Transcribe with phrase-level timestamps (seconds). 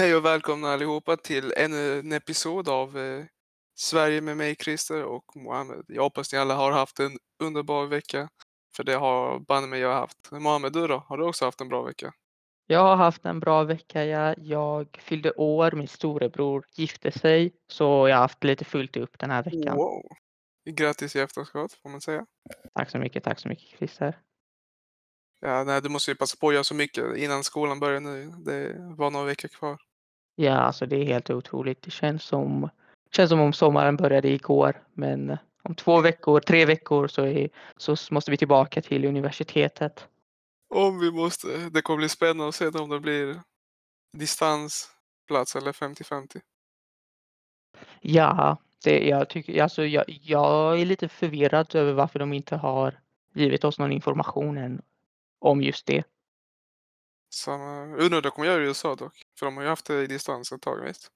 [0.00, 3.24] Hej och välkomna allihopa till ännu en episod av eh,
[3.78, 5.84] Sverige med mig, Christer och Mohammed.
[5.88, 8.28] Jag hoppas ni alla har haft en underbar vecka.
[8.76, 10.30] För det har banne mig jag haft.
[10.30, 11.04] Mohammed, du då?
[11.08, 12.12] Har du också haft en bra vecka?
[12.66, 14.04] Jag har haft en bra vecka.
[14.04, 19.18] Jag, jag fyllde år, min storebror gifte sig, så jag har haft lite fullt upp
[19.18, 19.76] den här veckan.
[19.76, 20.02] Wow!
[20.70, 22.26] Grattis i efterskott, får man säga.
[22.74, 24.18] Tack så mycket, tack så mycket Christer.
[25.40, 28.32] Ja, nej, du måste ju passa på att göra så mycket innan skolan börjar nu.
[28.44, 29.78] Det var några veckor kvar.
[30.40, 31.82] Ja, alltså det är helt otroligt.
[31.82, 32.70] Det känns som,
[33.10, 37.96] känns som om sommaren började igår, men om två veckor, tre veckor så, är, så
[38.10, 40.08] måste vi tillbaka till universitetet.
[40.74, 41.70] Om vi måste.
[41.70, 43.40] Det kommer bli spännande att se om det blir
[44.18, 46.40] distansplats eller 50-50.
[48.00, 53.00] Ja, det, jag, tycker, alltså, jag, jag är lite förvirrad över varför de inte har
[53.34, 54.82] givit oss någon information än
[55.38, 56.04] om just det.
[57.34, 59.22] Samma, undrar hur de kommer göra i USA dock.
[59.40, 61.08] För de har ju haft det i distans ett tag, visst?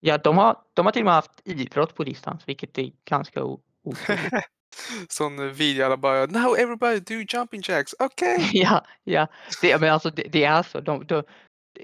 [0.00, 3.44] Ja, de har, de har till och med haft idrott på distans, vilket är ganska
[3.44, 4.44] otroligt.
[5.08, 8.50] Sån video alla bara Now everybody do jumping jacks, okej!
[8.52, 9.26] ja, ja.
[9.62, 10.80] Det, men alltså, det, det är så.
[10.80, 11.22] De, de,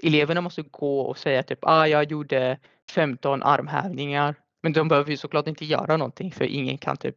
[0.03, 2.59] eleverna måste gå och säga typ ah, jag gjorde
[2.91, 4.35] 15 armhävningar.
[4.63, 7.15] Men de behöver ju såklart inte göra någonting för ingen kan typ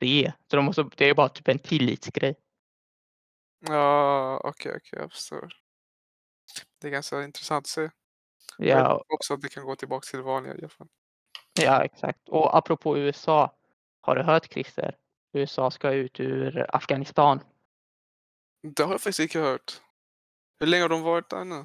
[0.00, 0.32] se.
[0.50, 2.34] Så de måste, det är bara typ en tillitsgrej.
[3.68, 5.48] Ja, okej, okej, jag förstår.
[6.80, 7.90] Det är ganska intressant att se.
[8.58, 10.88] Ja, också att det kan gå tillbaka till det vanliga i alla fall.
[11.60, 12.28] ja, exakt.
[12.28, 13.56] Och apropå USA.
[14.00, 14.96] Har du hört Christer?
[15.32, 17.40] USA ska ut ur Afghanistan.
[18.62, 19.80] Det har jag faktiskt inte hört.
[20.60, 21.64] Hur länge har de varit där nu?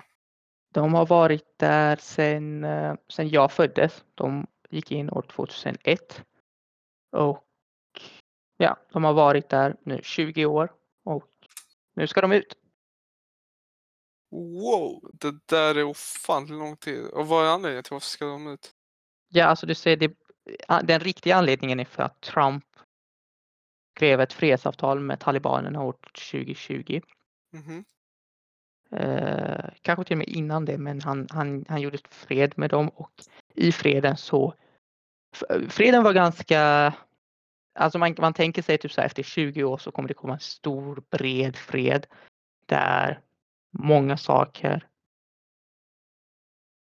[0.74, 4.06] De har varit där sedan, eh, sedan jag föddes.
[4.16, 6.24] De gick in år 2001.
[7.12, 7.46] Och
[8.58, 11.32] ja, de har varit där nu 20 år och
[11.94, 12.58] nu ska de ut.
[14.32, 17.06] Wow, det där är ofantligt lång tid.
[17.06, 18.72] Och vad är anledningen till varför ska de ut?
[19.30, 20.12] Ja, alltså du ser, det,
[20.68, 22.66] a- den riktiga anledningen är för att Trump
[23.96, 25.96] skrev ett fredsavtal med talibanerna år
[26.32, 27.02] 2020.
[27.54, 27.86] Mhm.
[28.92, 32.90] Eh, kanske till och med innan det, men han, han, han gjorde fred med dem
[32.90, 33.12] och
[33.54, 34.54] i freden så
[35.70, 36.94] Freden var ganska
[37.80, 40.34] Alltså man, man tänker sig typ så här efter 20 år så kommer det komma
[40.34, 42.08] en stor bred fred
[42.66, 43.20] där
[43.80, 44.88] många saker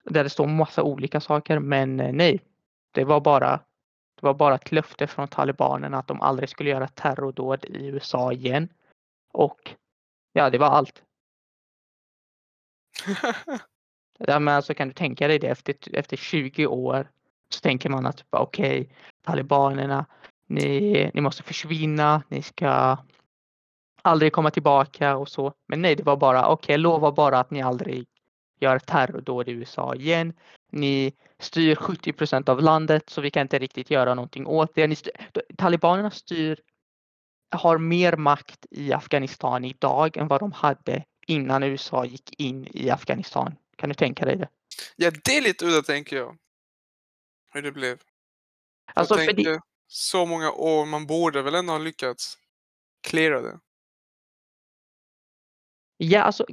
[0.04, 2.40] där det står massa olika saker men eh, nej.
[2.92, 3.58] Det var bara
[4.16, 8.34] det var bara ett löfte från talibanerna att de aldrig skulle göra terrordåd i USA
[8.34, 8.70] igen.
[9.34, 9.76] Och
[10.34, 11.04] ja, det var allt.
[14.28, 17.12] Ja, men alltså kan du tänka dig det efter, efter 20 år
[17.50, 20.06] så tänker man att okej, talibanerna,
[20.48, 22.98] ni, ni måste försvinna, ni ska
[24.04, 25.54] aldrig komma tillbaka och så.
[25.68, 28.08] Men nej, det var bara okej, lova bara att ni aldrig
[28.60, 30.34] gör terrordåd i USA igen.
[30.72, 34.96] Ni styr 70% av landet så vi kan inte riktigt göra någonting åt det.
[34.96, 35.14] Styr,
[35.58, 36.60] talibanerna styr,
[37.56, 42.90] har mer makt i Afghanistan idag än vad de hade innan USA gick in i
[42.90, 43.56] Afghanistan.
[43.76, 44.48] Kan du tänka dig det?
[44.96, 46.38] ja, det är lite udda tänker jag.
[47.54, 48.00] Hur det blev.
[48.94, 52.38] Alltså, jag för det, tänker, så många år, man borde väl ändå ha lyckats
[53.08, 53.60] cleara det.
[56.04, 56.46] Ja, alltså,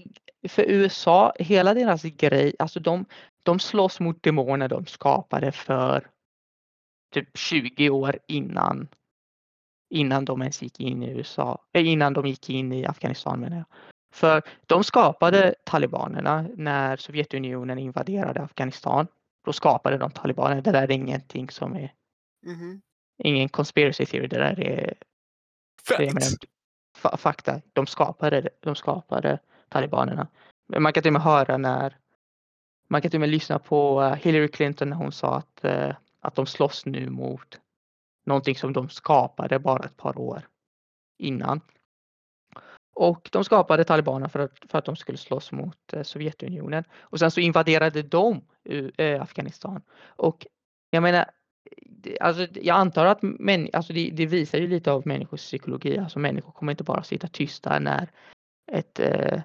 [0.49, 3.05] för USA, hela deras grej, alltså de,
[3.43, 6.11] de slåss mot demoner de skapade för
[7.15, 8.89] typ 20 år innan
[9.95, 13.57] innan de ens gick in i USA, eh, innan de gick in i Afghanistan menar
[13.57, 13.67] jag.
[14.13, 19.07] För de skapade talibanerna när Sovjetunionen invaderade Afghanistan.
[19.45, 20.61] Då skapade de talibaner.
[20.63, 21.93] Det där är ingenting som är
[22.47, 22.81] Mhm.
[23.19, 24.27] ingen conspiracy theory.
[24.29, 24.95] Det där är
[25.89, 25.99] fa-
[27.01, 27.61] fakta.
[27.73, 29.39] De skapade, de skapade
[29.69, 30.27] talibanerna.
[30.79, 31.97] Man kan till och med höra när
[32.89, 35.95] man kan till och med lyssna på eh, Hillary Clinton när hon sa att, eh,
[36.21, 37.61] att de slåss nu mot
[38.27, 40.49] någonting som de skapade bara ett par år
[41.19, 41.61] innan.
[42.95, 46.85] Och de skapade talibanerna för att, för att de skulle slåss mot eh, Sovjetunionen.
[46.93, 48.45] Och sen så invaderade de
[49.21, 49.83] Afghanistan.
[50.03, 50.47] Och
[50.91, 51.31] jag menar,
[52.21, 55.99] alltså, jag antar att män, alltså det, det visar ju lite av människors psykologi.
[55.99, 58.09] Alltså människor kommer inte bara sitta tysta när
[58.73, 59.43] ett, eh,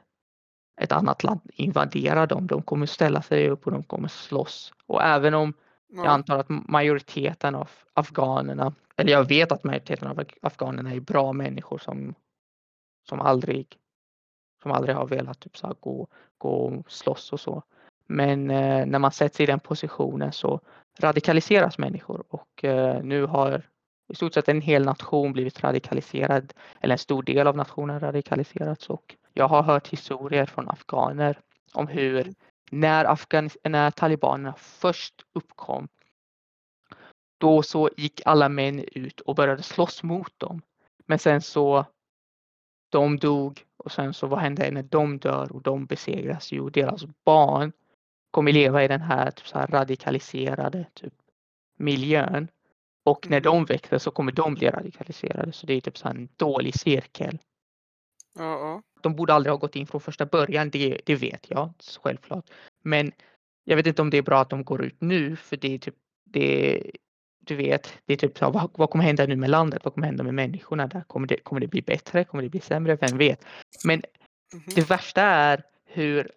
[0.82, 2.48] ett annat land invaderar dem.
[2.48, 4.74] De kommer ställa sig upp och de kommer slåss.
[4.86, 5.54] Och även om
[5.88, 6.10] jag Ja.
[6.10, 11.78] antar att majoriteten av afghanerna, eller jag vet att majoriteten av afghanerna är bra människor
[11.78, 12.16] som,
[13.10, 13.78] som aldrig
[14.62, 16.08] som aldrig har velat typ så här, gå,
[16.38, 17.64] gå och slåss och så.
[18.08, 20.62] Men eh, när man sätts i den positionen så
[21.00, 23.62] radikaliseras människor och eh, nu har
[24.08, 28.90] i stort sett en hel nation blivit radikaliserad eller en stor del av nationen radikaliserats
[28.90, 31.40] och jag har hört historier från afghaner
[31.74, 32.34] om hur
[32.72, 35.88] när, Afghanis när talibanerna först uppkom,
[37.38, 40.62] då så gick alla män ut och började slåss mot dem.
[41.06, 41.86] Men sen så
[42.90, 46.52] de dog och sen så vad hände när de dör och de besegras?
[46.52, 47.72] Jo, deras barn
[48.36, 51.14] kommer leva i den här, typ så här radikaliserade typ,
[51.78, 52.48] miljön.
[53.06, 53.44] Och när Mm.
[53.44, 55.52] de växer så kommer de bli radikaliserade.
[55.52, 57.40] Så det är typ så en dålig cirkel.
[58.38, 58.82] Ja, ja.
[59.02, 61.74] De borde aldrig ha gått in från första början, det, det vet jag
[62.04, 62.46] självklart.
[62.84, 63.12] Men
[63.64, 65.78] jag vet inte om det är bra att de går ut nu för det är
[65.78, 65.96] typ,
[66.26, 66.82] det,
[67.46, 69.82] du vet, det är typ så, vad, vad kommer hända nu med landet?
[69.86, 71.02] Vad kommer hända med människorna där?
[71.08, 72.24] Kommer det, kommer det bli bättre?
[72.24, 72.96] Kommer det bli sämre?
[72.96, 73.46] Vem vet?
[73.86, 74.02] Men
[74.54, 74.64] Mhm.
[74.76, 76.32] det värsta är hur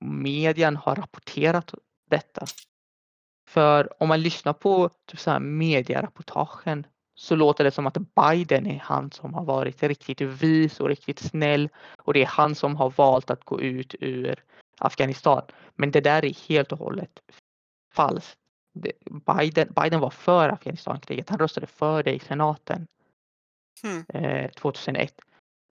[0.00, 1.74] medien har rapporterat
[2.10, 2.46] detta.
[3.48, 8.66] För om man lyssnar på typ så här mediereportagen så låter det som att Biden
[8.66, 11.68] är han som har varit riktigt vis och riktigt snäll
[11.98, 14.44] och det är han som har valt att gå ut ur
[14.78, 15.42] Afghanistan.
[15.74, 17.20] Men det där är helt och hållet
[17.94, 18.38] falskt.
[19.26, 21.28] Biden, Biden var för Afghanistankriget.
[21.28, 22.86] Han röstade för det i senaten
[23.82, 24.04] Hmm.
[24.08, 25.14] eh, 2001.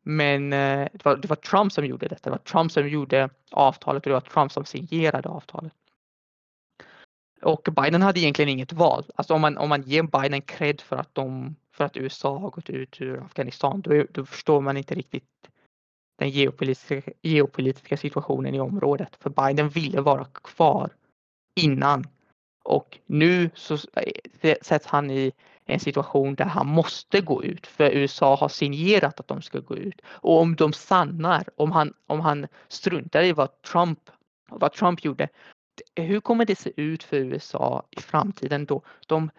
[0.10, 2.22] Men eh, det, var, det var Trump som gjorde detta.
[2.24, 5.74] Det var Trump som gjorde avtalet och det var Trump som signerade avtalet.
[7.42, 9.06] Och Biden hade egentligen inget val.
[9.16, 12.50] Alltså om man, om man ger Biden cred för att, de, för att USA har
[12.50, 15.24] gått ut ur Afghanistan, då, då förstår man inte riktigt
[16.18, 19.16] den geopolitiska, geopolitiska situationen i området.
[19.20, 20.90] För Biden ville vara kvar
[21.56, 22.04] innan.
[22.64, 23.74] Och nu så
[24.42, 25.32] eh, sätts han i
[25.68, 29.76] en situation där han måste gå ut för USA har signerat att de ska gå
[29.76, 30.02] ut.
[30.06, 34.00] Och om de stannar, om han, om han struntar i vad Trump,
[34.50, 35.30] vad Trump gjorde,
[35.96, 38.82] hur kommer det se ut för USA i framtiden då?
[39.08, 39.30] De,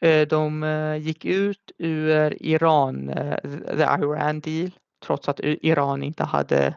[0.00, 3.36] eh, de eh, gick ut ur Iran, eh,
[3.76, 4.70] the Iran deal,
[5.06, 6.74] trots att Iran inte hade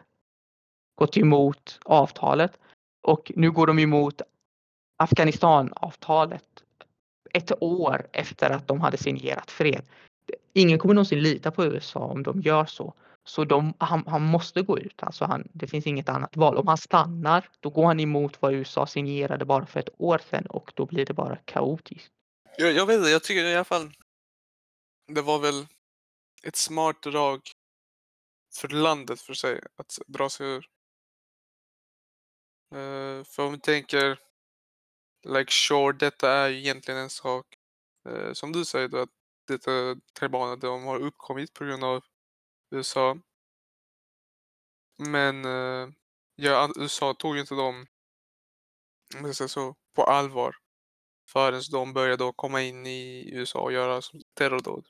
[0.94, 2.58] gått emot avtalet.
[3.02, 4.22] Och nu går de emot
[4.96, 6.57] Afghanistan-avtalet
[7.34, 9.82] ett år efter att de hade signerat fred.
[10.52, 12.94] Ingen kommer någonsin lita på USA om de gör så.
[13.24, 15.02] Så de, han, han måste gå ut.
[15.02, 16.56] Alltså han, det finns inget annat val.
[16.56, 20.46] Om han stannar, då går han emot vad USA signerade bara för ett år sedan
[20.46, 22.12] och då blir det bara kaotiskt.
[22.56, 23.92] Jag, jag vet inte, jag tycker i alla fall
[25.06, 25.66] det var väl
[26.42, 27.40] ett smart drag
[28.54, 30.68] för landet för sig att dra sig ur.
[32.74, 34.18] Uh, för om vi tänker,
[35.26, 37.46] like sure, detta är egentligen en sak,
[38.08, 39.10] eh, som du säger då, att
[39.48, 42.04] detta talibaner, de har uppkommit på grund av
[42.70, 43.18] USA.
[44.98, 45.88] Men eh,
[46.36, 47.86] ja, USA tog ju inte dem
[49.48, 50.56] så, på allvar
[51.30, 54.86] förrän de började då komma in i USA och göra som terrordåd.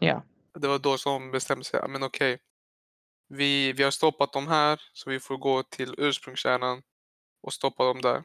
[0.00, 2.38] Ja, Det var då som de bestämde sig, "Ja, men okej,
[3.28, 6.82] vi, vi har stoppat dem här så vi får gå till ursprungskärnan
[7.42, 8.24] och stoppa dem där.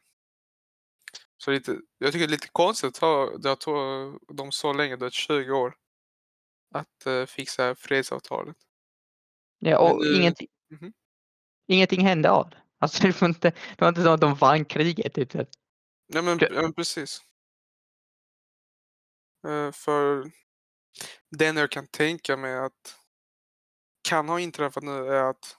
[1.38, 4.74] Så lite, jag tycker det är lite konstigt att ha- det har tagit dem så
[4.74, 5.76] länge, det är 20 år,
[6.74, 8.58] att eh, fixa fredsavtalet.
[9.60, 10.94] ja Men och nu- ingenting, Mhm.
[11.68, 12.58] ingenting hände av det.
[12.80, 15.18] Alltså det var inte, det var inte så att de vann kriget.
[15.18, 15.46] Utan,
[16.14, 17.22] Nej men, ja, men precis.
[19.48, 20.32] Eh, för
[21.44, 23.00] enda jag kan tänka mig att
[24.10, 25.58] kan ha inträffat nu är att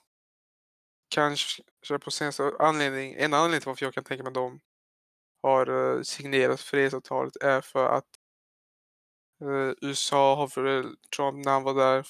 [1.09, 1.63] kanske
[2.01, 4.59] på senaste anledning, en anledning till varför jag kan tänka mig att de
[5.41, 8.05] har eh, signerat fredsavtalet är för att
[9.41, 12.05] eh, USA har för Trump när han var där.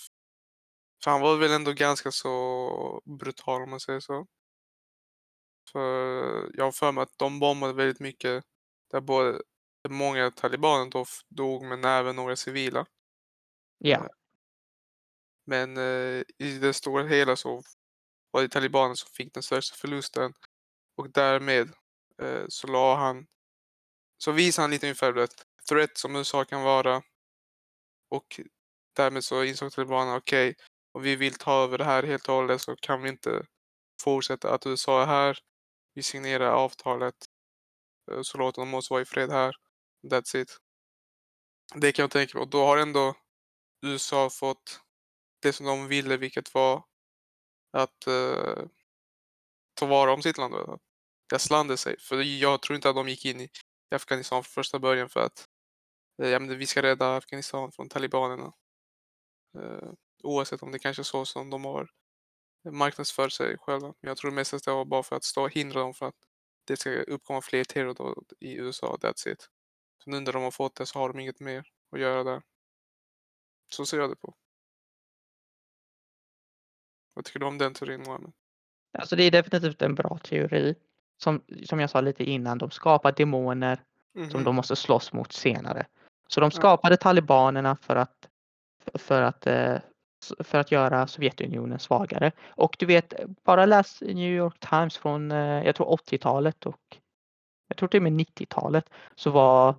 [1.03, 4.27] För han var väl ändå ganska så brutal om man säger så.
[5.71, 8.43] För jag har för mig att de bombade väldigt mycket
[8.91, 9.41] där både
[9.89, 12.85] många talibaner då dog men även några civila.
[13.79, 14.09] ja,
[15.45, 17.61] Men eh, i det stora hela så
[18.31, 20.33] var det talibaner som fick den största förlusten
[20.97, 21.73] och därmed
[22.21, 23.27] Eh, så la han
[24.17, 25.27] så visade han lite ungefär det
[25.69, 27.03] threat som USA kan vara
[28.09, 28.39] och
[28.95, 30.55] därmed så insåg talibanerna okej
[30.91, 33.45] om vi vill ta över det här helt och hållet så kan vi inte
[34.03, 35.39] fortsätta att USA är här.
[35.93, 37.15] Vi signerar avtalet
[38.11, 39.55] eh, så låter de oss vara i fred här.
[40.11, 40.57] That's it.
[41.75, 43.15] Det kan jag tänka mig och då har ändå
[43.81, 44.81] USA fått
[45.41, 46.83] det som de ville vilket var
[47.71, 48.63] att eh,
[49.73, 50.55] ta vara om sitt land.
[50.55, 50.81] Att
[51.29, 51.99] deras sig.
[51.99, 53.49] För jag tror inte att de gick in i
[53.91, 55.47] Afghanistan från första början för att
[56.21, 58.53] eh, ja, men vi ska rädda Afghanistan från talibanerna.
[59.57, 59.91] Eh,
[60.23, 61.89] oavsett om det kanske är så som de har
[62.71, 63.87] marknadsfört sig själva.
[63.87, 66.05] Men jag tror mest att det var bara för att stå och hindra dem för
[66.07, 66.15] att
[66.65, 68.97] det ska uppkomma fler terrordåd i USA.
[69.01, 69.49] That's it.
[70.03, 72.41] Så nu när de har fått det så har de inget mer att göra där.
[73.71, 74.35] Så ser jag det på.
[77.13, 78.31] Vad tycker du om den teorin Mohammed?
[78.91, 80.75] alltså det är definitivt en bra teori
[81.21, 83.79] som, som jag sa lite innan, de skapar demoner
[84.13, 84.43] som Mhm.
[84.43, 85.85] de måste slåss mot senare.
[86.27, 88.29] Så de skapade talibanerna för att,
[88.93, 89.77] för att, eh,
[90.39, 92.31] för att göra Sovjetunionen svagare.
[92.47, 96.97] Och du vet, bara läs New York Times från, eh, jag tror 80-talet och
[97.67, 99.75] jag tror till och med 90-talet så var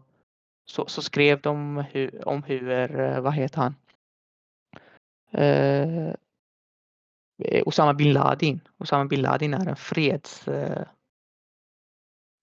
[0.70, 3.74] så, så skrev de hur, om hur, eh, vad heter han?
[5.32, 6.14] Eh,
[7.66, 8.60] Osama bin Laden.
[8.78, 10.48] Osama bin Laden är en freds...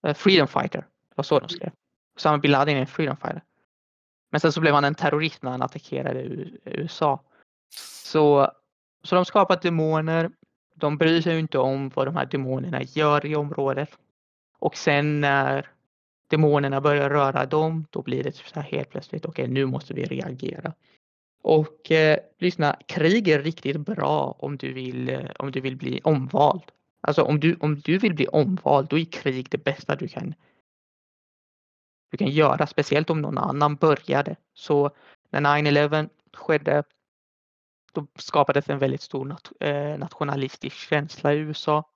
[0.03, 0.79] Eh, freedom fighter.
[0.79, 1.71] Det var så de skrev.
[2.15, 3.43] Osama bin Laden är en freedom fighter.
[4.31, 6.23] Men sen så blev han en terrorist när han attackerade
[6.65, 7.23] USA.
[8.03, 8.51] Så,
[9.03, 10.31] så de skapar demoner.
[10.75, 13.89] De bryr sig inte om vad de här demonerna gör i området.
[14.59, 15.71] Och sen när
[16.29, 20.05] demonerna börjar röra dem, då blir det så här helt plötsligt, okej nu måste vi
[20.05, 20.73] reagera.
[21.41, 26.01] Och eh, lyssna, krig är riktigt bra om du vill, eh, om du vill bli
[26.03, 26.63] omvald.
[27.07, 30.33] Alltså om du, om du vill bli omvald, då är krig det bästa du kan,
[32.11, 34.35] du kan göra, speciellt om någon annan började.
[34.53, 34.91] Så
[35.29, 36.83] när 9-11 skedde,
[37.93, 41.91] då skapades en väldigt stor nat- eh, nationalistisk känsla i USA.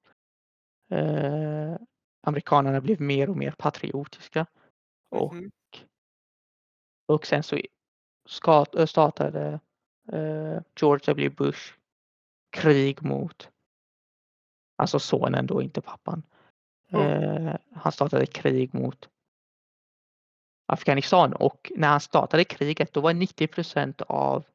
[0.91, 1.75] Eh,
[2.23, 4.45] amerikanerna blev mer och mer patriotiska.
[5.09, 5.51] Och, Mhm.
[7.05, 7.59] och sen så
[8.85, 9.59] startade
[10.13, 11.29] eh, George W.
[11.29, 11.73] Bush
[12.49, 13.49] krig mot,
[14.81, 16.23] alltså sonen då, inte pappan.
[16.89, 17.09] Ja.
[17.09, 19.09] Eh, han startade krig mot
[20.65, 24.45] Afghanistan och när han startade kriget då var 90% av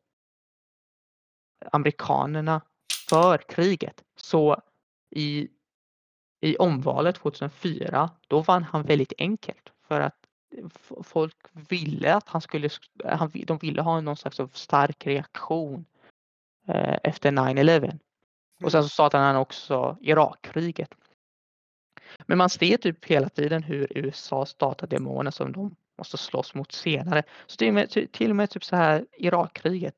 [1.72, 2.60] amerikanerna
[3.08, 4.04] för kriget.
[4.16, 4.62] Så
[5.10, 5.48] i,
[6.40, 10.26] i omvalet 2004 då vann han väldigt enkelt för att
[11.02, 12.68] folk ville att han skulle,
[13.04, 15.84] han, de ville ha någon slags stark reaktion
[16.68, 17.98] eh, efter 9-11.
[18.64, 20.94] Och sen så startade han också Irakkriget.
[22.26, 26.72] Men man ser typ hela tiden hur USA startar demoner som de måste slåss mot
[26.72, 27.22] senare.
[27.46, 29.96] Så till och med, till och med typ så här Irakkriget.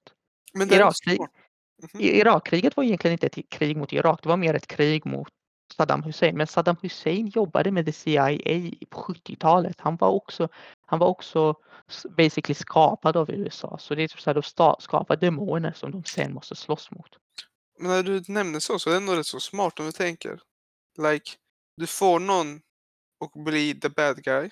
[0.52, 1.26] Men det är Irakkrig-.
[1.82, 2.02] Mhm.
[2.02, 5.28] Irakkriget var egentligen inte ett krig mot Irak, det var mer ett krig mot
[5.76, 6.36] Saddam Hussein.
[6.36, 8.38] Men Saddam Hussein jobbade med the CIA
[8.90, 9.80] på 70-talet.
[9.80, 10.48] Han var också,
[10.86, 11.54] han var också
[12.16, 13.78] basically skapad av USA.
[13.78, 17.18] Så det är typ så här, de skapar demoner som de sen måste slåss mot.
[17.78, 20.42] Men när du nämner så, så är det ändå rätt så smart om du tänker.
[20.98, 21.30] Like,
[21.76, 22.56] du får någon
[23.24, 24.50] att bli the bad guy.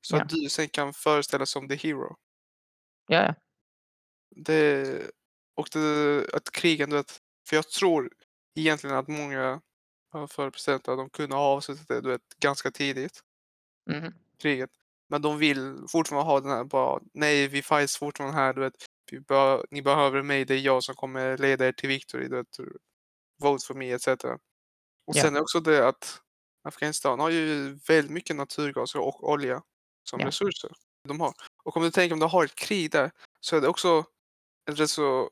[0.00, 0.22] Så Ja.
[0.22, 2.16] att du sen kan föreställa som the hero.
[3.08, 3.34] Ja, ja.
[4.36, 5.10] Det,
[5.54, 7.20] och det, att krigen, du vet.
[7.48, 8.10] För jag tror
[8.54, 9.60] egentligen att många
[10.28, 13.20] förre presidenterna, de kunde ha avslutat det, du vet, ganska tidigt.
[13.90, 14.14] Mhm.
[14.38, 14.70] kriget.
[15.08, 18.74] Men de vill fortfarande ha den här bara, nej vi fights fortfarande här, du vet.
[19.12, 22.78] Bör, ni behöver mig, det är jag som kommer leda er till victory, du.
[23.42, 24.08] Vote for me, etc.
[24.08, 25.22] Och Ja.
[25.22, 26.20] sen är också det att
[26.64, 29.62] Afghanistan har ju väldigt mycket naturgas och olja
[30.04, 30.26] som Ja.
[30.26, 30.70] resurser.
[31.08, 31.32] De har.
[31.64, 33.10] Och om du tänker om du har ett krig där
[33.40, 34.04] så är det också
[34.66, 35.30] en rätt så...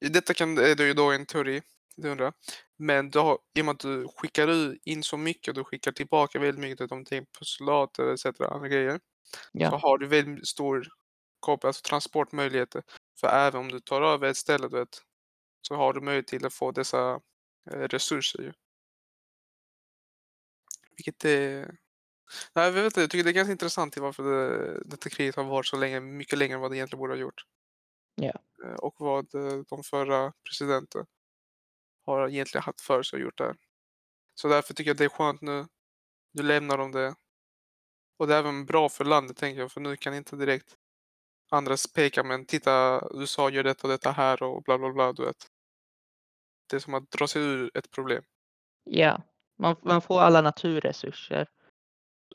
[0.00, 1.62] Detta kan, är det ju då en teori,
[1.96, 2.32] det undrar.
[2.76, 5.92] Men du har, i och med att du skickar in så mycket och du skickar
[5.92, 8.26] tillbaka väldigt mycket om tänker på soldater etc.
[8.40, 9.00] andra grejer.
[9.32, 10.86] Så Ja, har du väldigt stor
[11.40, 12.82] kop- alltså transportmöjligheter.
[13.20, 15.02] För även om du tar över ett ställe du vet,
[15.62, 17.20] så har du möjlighet till att få dessa
[17.70, 18.42] eh, resurser.
[18.42, 18.52] Ju.
[20.96, 21.78] Vilket är...
[22.54, 25.36] Nej, jag, vet inte, jag tycker det är ganska intressant till varför det, detta kriget
[25.36, 27.44] har varit så länge, mycket längre än vad det egentligen borde ha gjort.
[28.14, 28.42] Ja.
[28.64, 31.06] Eh, Och vad eh, de förra presidenten
[32.06, 33.56] har egentligen haft för sig och gjort där.
[34.34, 35.66] Så därför tycker jag det är skönt nu.
[36.32, 37.14] Nu lämnar de det.
[38.18, 40.76] Och det är även bra för landet tänker jag, för nu kan inte direkt
[41.50, 45.24] andra peka men titta USA gör detta och detta här och bla bla bla, du
[45.24, 45.46] vet.
[46.70, 48.22] Det är som att dra sig ur ett problem.
[48.84, 49.22] ja.
[49.60, 51.48] Man, man får alla naturresurser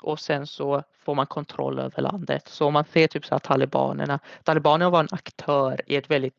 [0.02, 2.48] och sen så får man kontroll över landet.
[2.48, 4.20] Så om man ser typ så här talibanerna.
[4.44, 6.36] Talibanerna var en aktör i ett väldigt,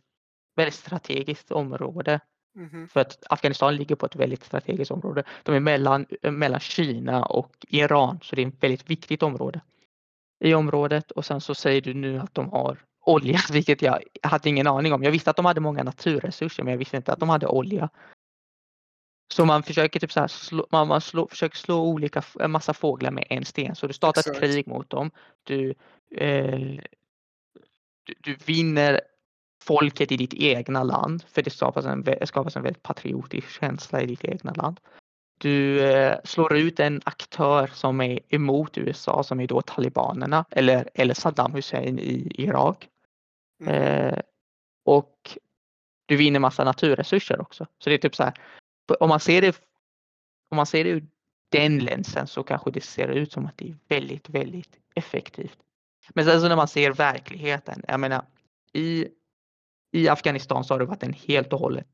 [0.57, 2.21] väldigt strategiskt område.
[2.55, 2.89] Mhm.
[2.89, 5.25] För att Afghanistan ligger på ett väldigt strategiskt område.
[5.43, 9.61] De är mellan, mellan Kina och Iran, så det är ett väldigt viktigt område
[10.45, 11.11] i området.
[11.11, 14.93] Och sen så säger du nu att de har olja, vilket jag hade ingen aning
[14.93, 15.03] om.
[15.03, 17.89] Jag visste att de hade många naturresurser, men jag visste inte att de hade olja.
[19.33, 22.75] Så man försöker typ så här slå, man, man slå, försöker slå olika, en massa
[22.75, 23.75] fåglar med en sten.
[23.75, 24.41] Så du startar ett Exakt.
[24.41, 25.11] krig mot dem.
[25.45, 25.75] Du,
[26.11, 26.59] eh,
[28.05, 29.01] du, du vinner
[29.63, 34.07] folket i ditt egna land, för det skapas en, skapas en väldigt patriotisk känsla i
[34.07, 34.81] ditt egna land.
[35.45, 40.91] Du eh, slår ut en aktör som är emot USA, som är då talibanerna eller,
[40.95, 42.89] eller Saddam Hussein i Irak.
[43.61, 43.69] Mhm.
[43.69, 44.19] Eh,
[44.85, 45.39] och
[46.07, 47.67] du vinner massa naturresurser också.
[47.79, 48.35] Så det är typ så här,
[49.01, 49.61] om man ser det,
[50.49, 51.07] om man ser det ur
[51.49, 55.59] den länsen så kanske det ser ut som att det är väldigt, väldigt effektivt.
[56.15, 58.25] Men sen så när man ser verkligheten, jag menar
[58.73, 59.09] i,
[59.93, 61.89] i Afghanistan så har det varit en helt och hållet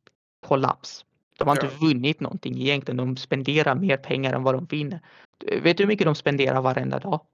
[0.47, 1.05] kollaps.
[1.41, 1.63] De har Ja.
[1.65, 2.97] inte vunnit någonting egentligen.
[2.97, 5.01] De spenderar mer pengar än vad de vinner.
[5.63, 7.27] Vet du hur mycket de spenderar varenda dag?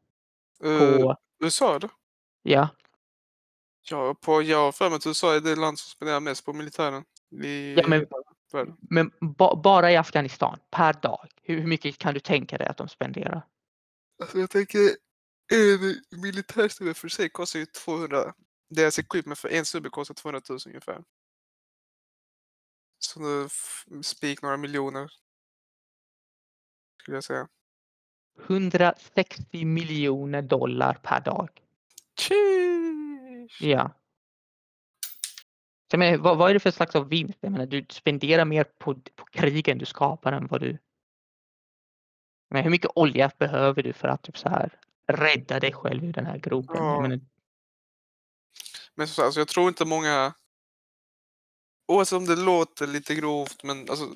[0.65, 1.89] Eh, På, USA då?
[2.43, 2.69] ja,
[3.91, 6.53] Ja, på, jag har för mig att USA är det land som spenderar mest på
[6.53, 7.05] militären.
[7.43, 8.07] I Ja, men-
[8.91, 11.29] men ba, bara i Afghanistan per dag.
[11.43, 13.43] Hur, hur mycket kan du tänka dig att de spenderar?
[14.23, 14.79] Alltså jag tänker,
[15.53, 18.35] en militärstubbe för sig kostar ju 200.
[18.71, 21.03] Deras equipment för en stubbe kostar 200 000 ungefär.
[22.99, 23.49] Så
[24.03, 25.13] spik några miljoner.
[27.03, 27.49] Skulle jag säga.
[28.49, 31.63] 160 miljoner dollar per dag.
[32.21, 33.63] Sheesh.
[33.63, 33.91] Ja.
[35.91, 37.39] Så jag menar, vad, vad är det för slags av vinst?
[37.41, 40.79] Jag menar, du spenderar mer på, på krig än du skapar än vad du...
[42.51, 46.13] Men hur mycket olja behöver du för att typ så här rädda dig själv ur
[46.13, 46.77] den här gropen?
[46.77, 46.93] Ja.
[46.93, 47.21] Jag menar,
[48.95, 50.35] Men sagt, alltså jag tror inte många...
[51.89, 54.09] Oavsett om det låter lite grovt, men alltså...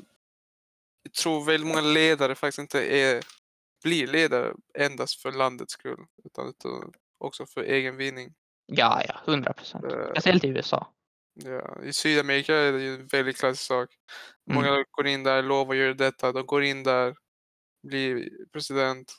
[1.02, 3.22] Jag tror väldigt många ledare faktiskt inte är,
[3.84, 6.06] blir ledare endast för landets skull.
[6.24, 8.34] Utan, utan också för egen vinning.
[8.66, 9.84] ja, ja, 100 procent.
[9.84, 10.92] Eh, Speciellt i USA.
[11.34, 13.90] Ja, I Sydamerika är det ju en väldigt klassisk sak.
[14.50, 14.84] Många Mm.
[14.90, 16.32] går in där, lovar att göra detta.
[16.32, 17.16] De går in där,
[17.88, 19.12] blir president.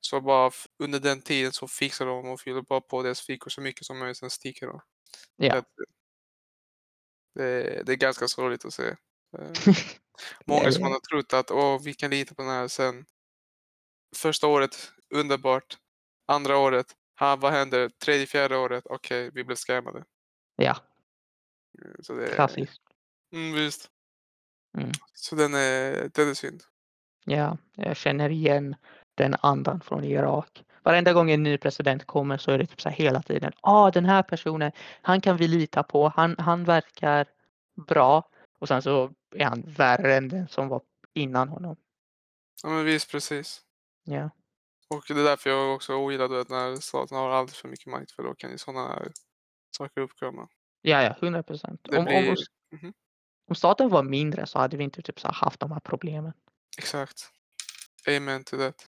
[0.00, 3.60] Så bara under den tiden så fixar de och fyller bara på deras fickor så
[3.60, 4.80] mycket som möjligt, sen sticker de.
[5.36, 5.62] Ja.
[7.40, 7.46] Det,
[7.78, 8.88] är- det är ganska sorgligt att se.
[9.38, 9.52] Eh,
[10.46, 13.04] Många som man har trott att Åh, vi kan lita på den här sen.
[14.16, 15.78] Första året, underbart.
[16.26, 16.86] Andra året,
[17.20, 17.88] ha, vad händer?
[17.88, 20.04] Tredje, fjärde året, okej, vi blev scammade.
[20.56, 20.76] ja,
[21.84, 22.80] Eh, Så det, klassiskt.
[23.32, 23.90] mm, visst.
[24.78, 24.90] Mm.
[25.14, 26.62] Så den är, den är synd.
[27.24, 28.76] Ja, jag känner igen
[29.14, 30.64] den andan från Irak.
[30.82, 33.52] Varenda gång en ny president kommer så är det typ så hela tiden.
[33.62, 36.08] Ja, ah, den här personen, han kan vi lita på.
[36.08, 37.26] Han, han verkar
[37.86, 38.28] bra.
[38.58, 40.82] Och sen så är han värre än den som var
[41.14, 41.76] innan honom.
[42.62, 43.60] Ja men visst, precis.
[44.04, 44.30] Ja,
[44.88, 47.86] Och det är därför jag också ogillar du vet, när staten har alldeles för mycket
[47.86, 49.02] makt för då kan ju sådana
[49.76, 50.48] saker uppkomma.
[50.82, 51.80] ja, ja 100 procent.
[51.82, 52.30] Det Om, blir...
[52.30, 52.36] om,
[52.72, 52.92] Mhm,
[53.48, 56.32] om staten var mindre så hade vi inte typ så haft de här problemen.
[56.78, 57.30] Exakt.
[58.08, 58.86] Amen to that.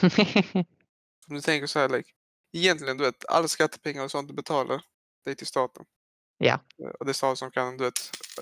[1.28, 2.10] Om du tänker så här, like,
[2.52, 4.82] egentligen du vet, alla skattepengar och sånt du betalar,
[5.24, 5.86] det är till staten.
[6.38, 6.60] Ja.
[6.84, 7.98] Eh, Och det är staten som kan du vet,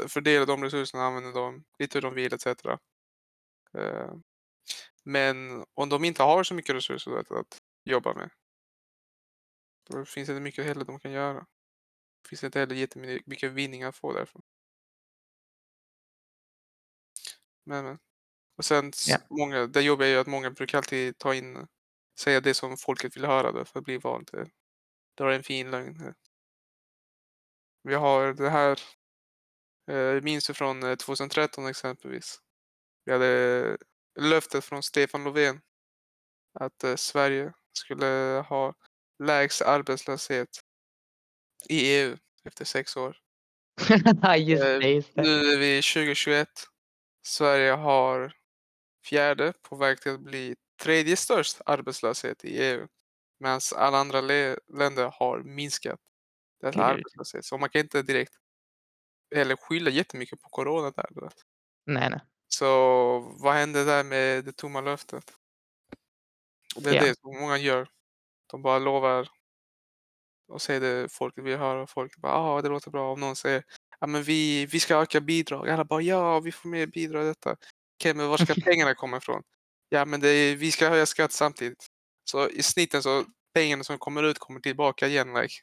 [0.09, 2.47] fördela de resurserna, använda dem lite hur de vill etc.
[3.79, 4.15] Eh,
[5.05, 8.31] Men om de inte har så mycket resurser vet, att jobba med,
[9.91, 11.47] då finns det inte mycket heller de kan göra.
[12.23, 14.43] Det finns inte heller jättemycket vinning att få därifrån.
[17.65, 17.99] Men, men.
[18.59, 19.19] Och sen Ja.
[19.31, 21.67] många, det jobbiga är ju att många brukar alltid ta in,
[22.19, 24.29] säga det som folket vill höra då för att bli vald.
[24.33, 24.49] Det,
[25.15, 26.15] det är en fin lögn.
[27.83, 28.81] Vi har det här,
[29.91, 32.41] eh, minns du från eh, 2013 exempelvis?
[33.05, 33.77] Vi hade
[34.21, 35.61] löftet från Stefan Löfven
[36.61, 38.75] att eh, Sverige skulle ha
[39.23, 40.49] lägst arbetslöshet
[41.69, 43.17] i EU efter sex år.
[44.37, 45.23] just Eh, det, just det.
[45.23, 46.49] Nu är vi 2021.
[47.27, 48.33] Sverige har
[49.05, 52.87] fjärde på väg till att bli tredje störst arbetslöshet i EU.
[53.41, 56.01] Medan alla andra länder har minskat
[56.61, 56.85] deras Gud.
[56.85, 57.45] arbetslöshet.
[57.45, 58.33] Så man kan inte direkt
[59.35, 61.09] eller skylla jättemycket på corona där.
[61.87, 62.21] Nej, nej.
[62.49, 62.69] Så
[63.43, 65.33] vad hände där med det tomma löftet?
[66.77, 67.03] Det är Ja.
[67.03, 67.89] det som många gör.
[68.47, 69.29] De bara lovar
[70.49, 73.13] och säger det folk vill höra och folk bara ja ah, det låter bra.
[73.13, 73.65] Om någon säger
[74.01, 75.69] ja men vi, vi ska öka bidrag.
[75.69, 77.57] Alla bara ja vi får mer bidrag i detta.
[78.01, 79.43] Okej men var ska pengarna komma ifrån?
[79.89, 81.87] Ja men är, vi ska höja skatt samtidigt.
[82.31, 85.35] Så i snitten så pengarna som kommer ut kommer tillbaka igen.
[85.35, 85.55] Like.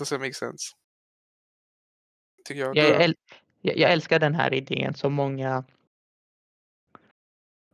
[0.00, 0.72] Doesn't make sense.
[2.44, 2.76] Tycker jag.
[2.76, 3.16] Jag, äl-
[3.62, 5.64] jag älskar den här idén som många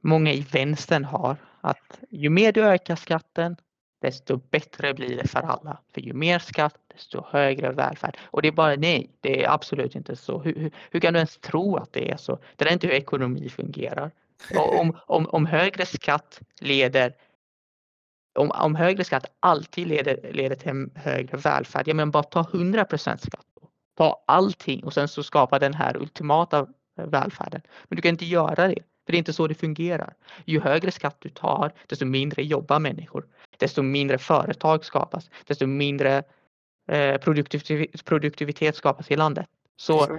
[0.01, 1.37] många i vänstern har.
[1.61, 3.57] Att ju mer du ökar skatten,
[4.01, 5.83] desto bättre blir det för alla.
[5.95, 8.18] För ju mer skatt, desto högre välfärd.
[8.23, 10.38] Och det är bara nej, det är absolut inte så.
[10.38, 12.38] Hur, hur, hur kan du ens tro att det är så?
[12.57, 14.11] Det är inte hur ekonomi fungerar.
[14.55, 17.15] Om, om, om högre skatt leder
[18.35, 23.17] om, om högre skatt alltid leder, leder till högre välfärd, ja men bara ta 100%
[23.17, 23.47] skatt.
[23.97, 27.61] Ta allting och sen så skapa den här ultimata välfärden.
[27.89, 30.15] Men du kan inte göra det, för det är inte så det fungerar.
[30.45, 33.27] Ju högre skatt du tar, desto mindre jobbar människor.
[33.59, 36.23] Desto mindre företag skapas, desto mindre
[36.89, 39.47] eh, produktivitet, produktivitet skapas i landet.
[39.77, 40.19] Så,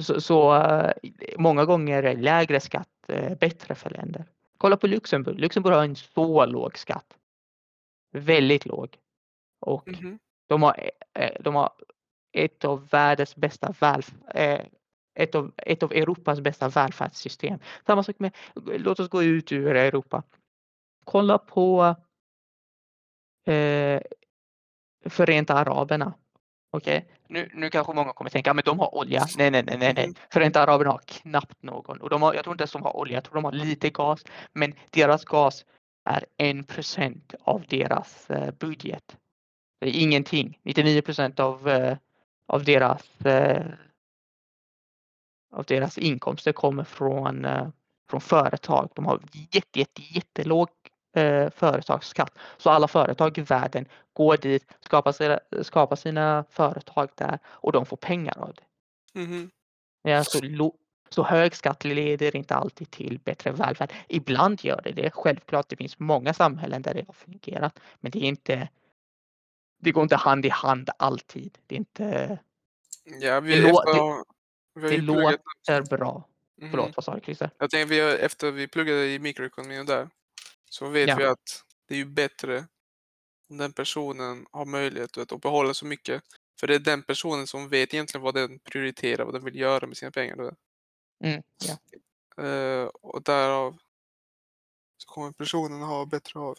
[0.00, 0.92] så, så eh,
[1.38, 2.88] många gånger är lägre skatt
[3.40, 4.24] bättre för länder.
[4.58, 5.40] Kolla på Luxemburg.
[5.40, 7.16] Luxemburg har en så låg skatt.
[8.12, 8.96] Väldigt låg.
[9.60, 10.18] Och Mhm.
[10.48, 11.70] de har, eh, de har
[12.32, 13.74] ett av världens bästa
[14.34, 14.60] eh,
[15.14, 17.58] ett av, ett av Europas bästa välfärdssystem.
[17.86, 20.22] Samma sak med, låt oss gå ut ur Europa.
[21.04, 21.96] Kolla på
[23.46, 24.02] eh,
[25.04, 26.14] Förenta Araberna.
[26.70, 29.26] Okej, nu, nu kanske många kommer tänka, men de har olja.
[29.38, 30.06] Nej, nej, nej, nej, nej.
[30.06, 30.14] Mhm.
[30.32, 33.14] Förenta Araberna har knappt någon och de har, jag tror inte ens de har olja.
[33.14, 35.64] Jag tror de har lite gas, men deras gas
[36.04, 39.16] är en procent av deras eh, budget.
[39.80, 40.58] Det är ingenting.
[40.62, 41.96] 99 procent av, eh,
[42.46, 43.66] av deras eh,
[45.52, 47.46] av deras inkomster kommer från,
[48.10, 48.90] från företag.
[48.94, 50.68] De har jätte, jätte, jättelåg
[51.18, 52.38] eh, företagsskatt.
[52.56, 57.86] Så alla företag i världen går dit, skapar sina, skapar sina företag där och de
[57.86, 58.62] får pengar av det.
[60.10, 60.76] Är alltså lo-
[61.08, 63.92] så hög skatt leder inte alltid till bättre välfärd.
[64.08, 65.10] Ibland gör det det.
[65.14, 68.68] Självklart, det finns många samhällen där det har fungerat, men det är inte.
[69.80, 71.58] Det går inte hand i hand alltid.
[71.66, 72.38] Det är inte.
[73.20, 74.24] Ja, vi, Det efter, det-
[74.74, 76.22] vi Det pluggat låter bra.
[76.60, 76.70] Mhm.
[76.70, 77.50] Förlåt, vad sa du Christer?
[77.58, 80.08] Jag tänker, vi har, efter vi pluggade i mikroekonomi och där,
[80.70, 81.16] så vet Ja.
[81.16, 82.66] vi att det är ju bättre
[83.50, 86.22] om den personen har möjlighet vet, att behålla så mycket.
[86.60, 89.86] För det är den personen som vet egentligen vad den prioriterar, vad den vill göra
[89.86, 90.54] med sina pengar.
[91.24, 91.78] Mm, ja.
[92.44, 93.78] Eh, och därav
[94.98, 96.58] så kommer personen ha bättre av.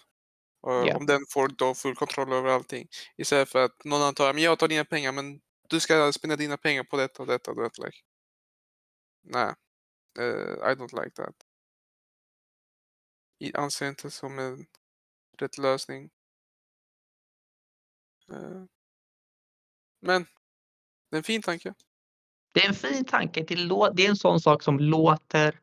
[0.62, 0.98] Och Ja.
[0.98, 2.88] Om den får då full kontroll över allting.
[3.17, 6.38] Istället för att någon annan tar, men jag tar dina pengar men du ska spendera
[6.38, 7.54] dina pengar på detta och detta.
[7.54, 7.98] Vet, like.
[9.24, 9.54] Nej,
[10.19, 11.36] eh, I don't like that.
[13.41, 14.65] Jag inte som en
[15.38, 16.10] rätt lösning.
[18.32, 18.63] Eh.
[20.02, 20.23] Men
[21.10, 21.73] det är en fin tanke.
[22.54, 23.43] Det är en fin tanke.
[23.93, 25.60] Det är en sån sak som låter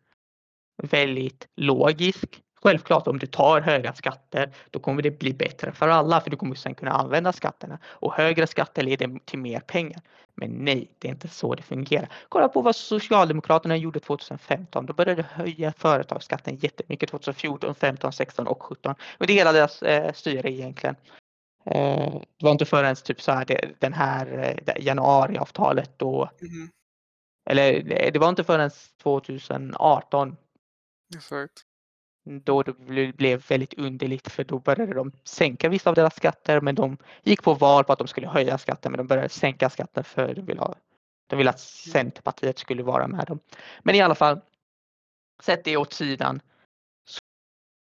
[0.82, 2.42] väldigt logisk.
[2.62, 6.36] Självklart om du tar höga skatter då kommer det bli bättre för alla för du
[6.36, 10.00] kommer sen kunna använda skatterna och högre skatter leder till mer pengar.
[10.34, 12.08] Men nej, det är inte så det fungerar.
[12.28, 14.86] Kolla på vad Socialdemokraterna gjorde 2015.
[14.86, 18.94] De började höja företagsskatten jättemycket 2014, 15, 16 och 17.
[19.18, 20.96] Och det är hela deras eh, styre egentligen.
[21.64, 26.70] Eh, det var inte förrän typ så här det, den här eh, januariavtalet då Mhm,
[27.50, 28.70] eller det det var inte förrän
[29.02, 30.36] 2018
[31.14, 31.65] Exakt.
[32.26, 36.60] Då det ble- blev väldigt underligt för då började de sänka vissa av deras skatter
[36.60, 39.70] men de gick på val på att de skulle höja skatten men de började sänka
[39.70, 40.74] skatten för de ville, ha,
[41.26, 43.40] de ville att Centerpartiet skulle vara med dem.
[43.82, 44.40] Men i alla fall,
[45.42, 46.40] sätt det åt sidan.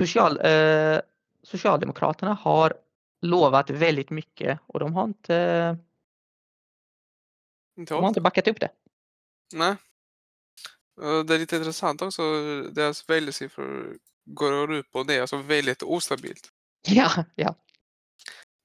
[0.02, 1.00] Social, eh,
[1.44, 2.74] Socialdemokraterna har
[3.22, 5.78] lovat väldigt mycket och de har inte,
[7.78, 8.70] Inte de har inte backat upp det.
[9.54, 9.76] Nej.
[11.26, 12.22] Det är lite intressant också.
[12.62, 16.50] Deras väljsiffror går upp och ner, alltså väldigt ostabilt.
[16.88, 17.56] Ja, ja,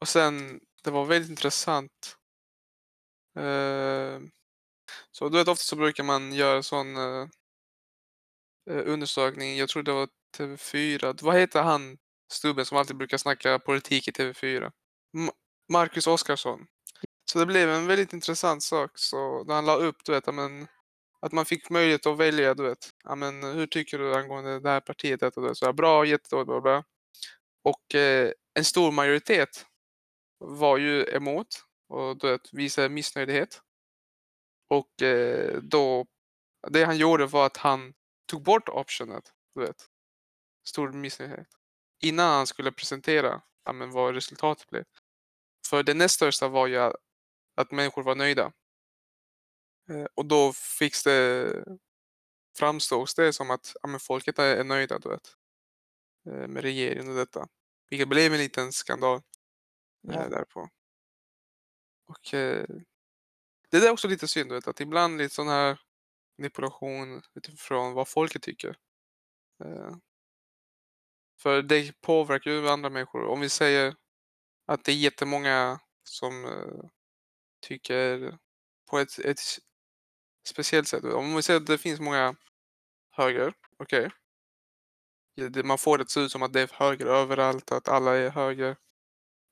[0.00, 2.16] Och sen, det var väldigt intressant.
[3.38, 4.20] Eh,
[5.10, 7.28] så du vet, ofta så brukar man göra sån eh,
[8.70, 9.56] eh, undersökning.
[9.56, 11.18] Jag tror det var TV4.
[11.22, 11.98] Vad heter han
[12.32, 14.72] stubben som alltid brukar snacka politik i TV4?
[15.16, 15.32] Ma-
[15.72, 16.66] Marcus Oskarsson.
[17.32, 18.90] Så det blev en väldigt intressant sak.
[18.94, 20.66] Så när han la upp, du vet, men,
[21.20, 22.90] att man fick möjlighet att välja, du vet.
[23.04, 25.20] Ja, men, hur tycker du angående det här partiet?
[25.20, 25.54] Detta, och det?
[25.54, 26.84] Så här, bra, jättedåligt, bla, bla.
[27.64, 29.66] Och eh, en stor majoritet
[30.38, 31.46] var ju emot
[31.88, 33.62] och du vet, visade missnöjdhet.
[34.68, 36.06] Och eh, då,
[36.68, 37.94] det han gjorde var att han
[38.26, 39.86] tog bort optionet, du vet.
[40.68, 41.48] Stor missnöjdhet.
[42.02, 44.84] Innan han skulle presentera ja, men vad resultatet blev.
[45.70, 46.94] För det näst största var ju att,
[47.56, 48.52] att människor var nöjda.
[49.88, 51.64] Eh, och då fick det
[52.58, 55.36] framstås det som att ja, men folket är, nöjda, du vet.
[56.26, 57.48] Eh, med regeringen och detta.
[57.90, 59.22] Vilket blev en liten skandal
[60.00, 60.14] Ja.
[60.14, 60.68] eh, därpå.
[62.08, 62.20] Och
[63.70, 65.80] det är också lite synd, vet, att ibland lite sån här
[66.38, 68.76] manipulation utifrån vad folket tycker.
[71.40, 73.24] För det påverkar ju andra människor.
[73.24, 73.94] Om vi säger
[74.66, 76.46] att det är jättemånga som
[77.60, 78.38] tycker
[78.90, 79.40] på ett, ett
[80.48, 81.04] speciellt sätt.
[81.04, 82.36] Om vi säger att det finns många
[83.10, 84.10] höger, okej.
[85.36, 85.62] Okay.
[85.62, 88.30] Man får det att se ut som att det är höger överallt, att alla är
[88.30, 88.76] höger.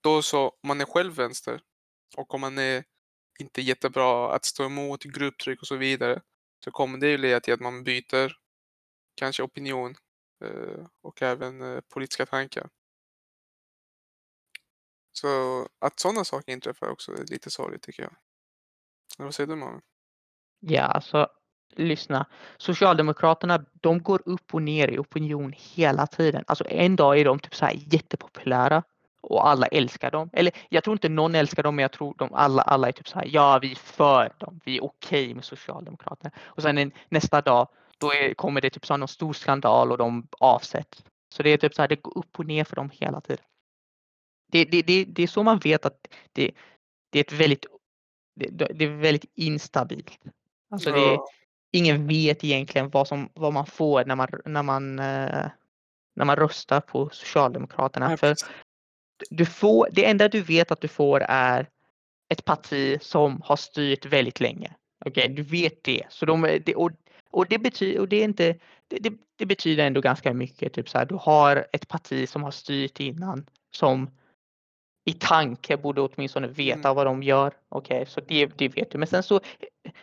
[0.03, 1.61] Då så, om man är själv vänster
[2.17, 2.85] och om man är
[3.41, 6.23] inte jättebra att stå emot grupptryck och så vidare
[6.65, 8.37] så kommer det ju leda till att man byter
[9.15, 9.95] kanske opinion
[10.45, 12.71] eh, och även eh, politiska tankar.
[15.13, 18.17] Så att sådana saker inträffar också är lite sorgligt tycker jag.
[19.19, 19.81] Eller Vad säger du Malin?
[20.67, 21.29] Ja, alltså
[21.77, 22.27] lyssna.
[22.57, 26.45] Socialdemokraterna, de går upp och ner i opinion hela tiden.
[26.47, 28.83] Alltså en dag är de typ så här jättepopulära
[29.23, 30.31] och alla älskar dem.
[30.33, 33.09] Eller jag tror inte någon älskar dem, men jag tror de alla, alla är typ
[33.09, 33.29] så här.
[33.31, 34.61] Ja, vi är för dem.
[34.65, 36.31] Vi är okej okay med Socialdemokraterna.
[36.45, 39.99] Och sen en, nästa dag, då är, kommer det typ så någon stor skandal och
[39.99, 41.05] de avsätts.
[41.35, 43.45] Så det är typ så här, det går upp och ner för dem hela tiden.
[44.53, 46.51] Det, det, det, det är så man vet att det,
[47.11, 47.67] det är ett väldigt,
[48.35, 50.19] det, det är väldigt instabilt.
[50.75, 51.27] Alltså det, Ja.
[51.73, 55.47] ingen vet egentligen vad, som, vad man får när man, när man, eh,
[56.17, 58.09] när man röstar på Socialdemokraterna.
[58.09, 58.35] Nej, För
[59.31, 61.69] du får, det enda du vet att du får är
[62.29, 64.75] ett parti som har styrt väldigt länge.
[65.05, 66.03] Okej, du vet det.
[66.11, 66.91] Så de, det och,
[67.31, 68.57] och det betyder, och det är inte,
[68.89, 70.73] det, det, det betyder ändå ganska mycket.
[70.73, 74.11] Typ så här, du har ett parti som har styrt innan som
[75.05, 76.97] i tanke borde åtminstone veta Mm.
[76.97, 77.53] vad de gör.
[77.69, 78.99] Okej, så det, det vet du.
[78.99, 79.41] Men sen så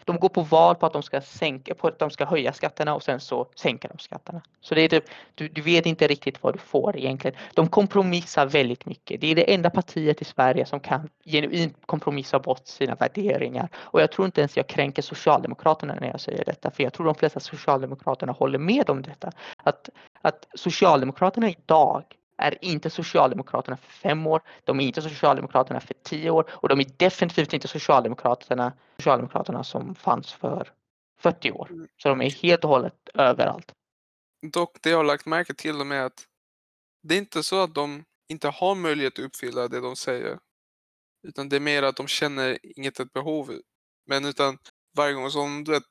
[0.05, 2.95] de går på val på att de ska sänka, på att de ska höja skatterna
[2.95, 4.41] och sen så sänker de skatterna.
[4.61, 5.03] Så det är typ,
[5.35, 7.37] du, du vet inte riktigt vad du får egentligen.
[7.53, 9.21] De kompromissar väldigt mycket.
[9.21, 13.69] Det är det enda partiet i Sverige som kan genuint kompromissa bort sina värderingar.
[13.75, 17.05] Och jag tror inte ens jag kränker Socialdemokraterna när jag säger detta, för jag tror
[17.05, 19.31] de flesta Socialdemokraterna håller med om detta.
[19.63, 19.89] Att,
[20.21, 22.03] att Socialdemokraterna idag
[22.41, 26.79] är inte Socialdemokraterna för fem år, de är inte Socialdemokraterna för tio år och de
[26.79, 30.71] är definitivt inte Socialdemokraterna, Socialdemokraterna som fanns för
[31.19, 31.67] 40 år.
[31.69, 31.87] Mm.
[31.97, 33.73] Så de är helt och hållet överallt.
[34.51, 36.25] Dock, det jag har lagt märke till dem är att
[37.03, 40.39] det är inte så att de inte har möjlighet att uppfylla det de säger.
[41.27, 43.51] Utan det är mer att de känner inget ett behov.
[44.05, 44.57] Men utan
[44.97, 45.83] varje gång som du vet,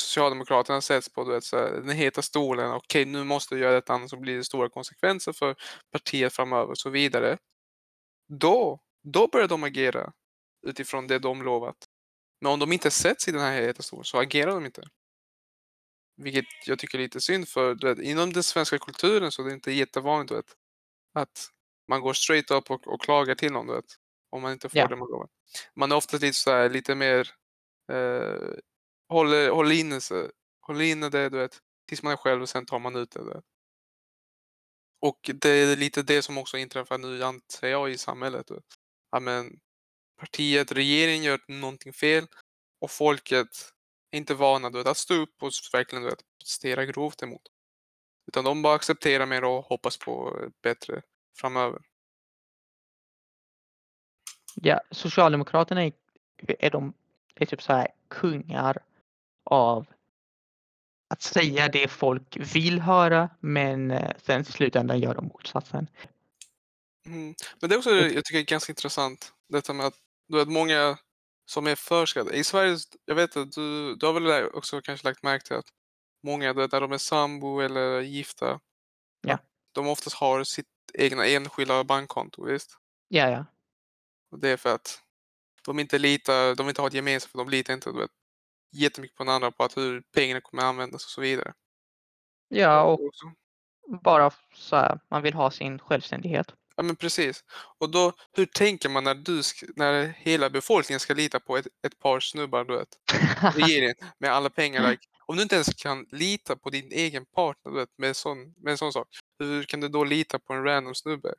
[0.00, 2.72] Socialdemokraterna sätts på du vet, så här, den heta stolen.
[2.72, 5.56] Okej, nu måste du göra detta annars blir det stora konsekvenser för
[5.92, 7.38] partiet framöver och så vidare.
[8.28, 10.12] Då, då börjar de agera
[10.66, 11.76] utifrån det de lovat.
[12.40, 14.82] Men om de inte sätts i den här heta stolen så agerar de inte.
[16.16, 19.46] Vilket jag tycker är lite synd för du vet, inom den svenska kulturen så är
[19.46, 20.54] det inte jättevanligt vet,
[21.14, 21.48] att
[21.88, 23.84] man går straight up och, och klagar till någon vet,
[24.30, 24.86] om man inte får Ja.
[24.88, 25.28] det man lovar.
[25.76, 27.30] Man är ofta lite, så här, lite mer
[27.92, 28.54] eh,
[29.10, 32.66] håller, håller, inne, sig- håller inne det du vet, tills man är själv och sen
[32.66, 33.24] tar man ut det.
[33.24, 33.44] Du vet.
[35.00, 38.46] Och det är lite det som också inträffar nu antar jag i samhället.
[38.46, 38.64] Du vet.
[39.10, 39.60] Ja, men
[40.20, 42.26] partiet, regeringen gör någonting fel
[42.80, 43.72] och folket
[44.10, 47.42] är inte vana du vet, att stå upp och verkligen du vet, protestera grovt emot.
[48.26, 51.02] Utan de bara accepterar mer och hoppas på eh, bättre
[51.36, 51.82] framöver.
[54.54, 55.92] Ja, Socialdemokraterna är,
[56.36, 56.94] är, de,
[57.34, 58.78] är typ så här kungar
[59.44, 59.86] av
[61.10, 65.86] att säga det folk vill höra men eh, sen i slutändan gör de motsatsen.
[67.06, 67.34] Mm.
[67.60, 69.32] Men det är också Det- jag tycker är ganska intressant.
[69.48, 69.94] Detta med att
[70.28, 70.98] du vet, många
[71.50, 72.36] som är förskadade.
[72.36, 75.68] I Sverige, jag vet att du, du har väl också kanske lagt märke till att
[76.26, 78.60] många du vet, när de är sambo eller gifta.
[79.20, 79.38] Ja.
[79.72, 82.78] De oftast har sitt egna enskilda bankkonto, visst?
[83.08, 83.44] Ja, ja.
[84.32, 85.02] Och det är för att
[85.66, 88.10] de inte litar, de inte ha ett gemensamt, för de litar inte du vet,
[88.72, 91.52] jättemycket på den andra på att hur pengarna kommer användas och så vidare.
[92.48, 93.10] Ja, och
[94.02, 96.54] bara så här, man vill ha sin självständighet.
[96.76, 97.44] Ja men precis.
[97.78, 99.42] Och då, hur tänker man när, du
[99.76, 102.88] när hela befolkningen ska lita på ett, ett par snubbar, du vet,
[103.56, 104.82] regeringen med alla pengar?
[104.90, 108.54] Like, om du inte ens kan lita på din egen partner, du vet, med, sån,
[108.56, 111.34] med en sån sak, hur kan du då lita på en random snubbe?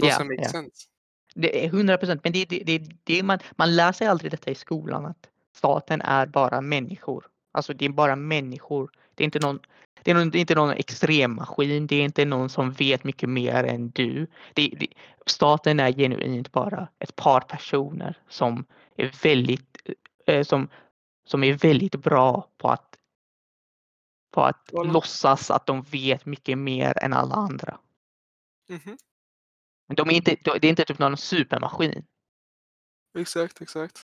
[0.00, 0.48] make ja.
[0.48, 0.86] sense.
[1.34, 4.50] Det är 100 procent, men det, det, det, det man, man lär sig aldrig detta
[4.50, 7.26] i skolan att staten är bara människor.
[7.52, 8.90] Alltså det är bara människor.
[9.14, 9.60] Det är inte någon,
[10.02, 13.28] det är någon, det är inte någon extremmaskin, det är inte någon som vet mycket
[13.28, 14.26] mer än du.
[14.54, 14.86] Det, det,
[15.26, 18.64] staten är genuint bara ett par personer som
[18.96, 19.90] är väldigt,
[20.26, 20.68] eh, som,
[21.26, 22.98] som är väldigt bra på att,
[24.32, 24.92] på att Voilà.
[24.92, 27.78] låtsas att de vet mycket mer än alla andra.
[29.86, 32.04] Men de är inte, det är inte typ någon supermaskin.
[33.18, 34.02] Exakt, exakt.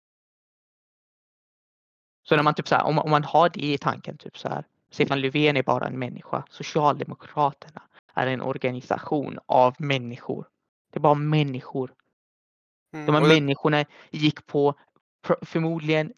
[2.22, 4.48] Så när man typ så här, om, om man har det i tanken, typ så
[4.48, 4.64] här.
[4.90, 6.44] Stefan Löfven är bara en människa.
[6.50, 7.82] Socialdemokraterna
[8.14, 10.48] är en organisation av människor.
[10.90, 11.94] Det är bara människor.
[12.92, 13.06] Mm.
[13.06, 14.74] De här det, människorna gick på
[15.42, 16.12] förmodligen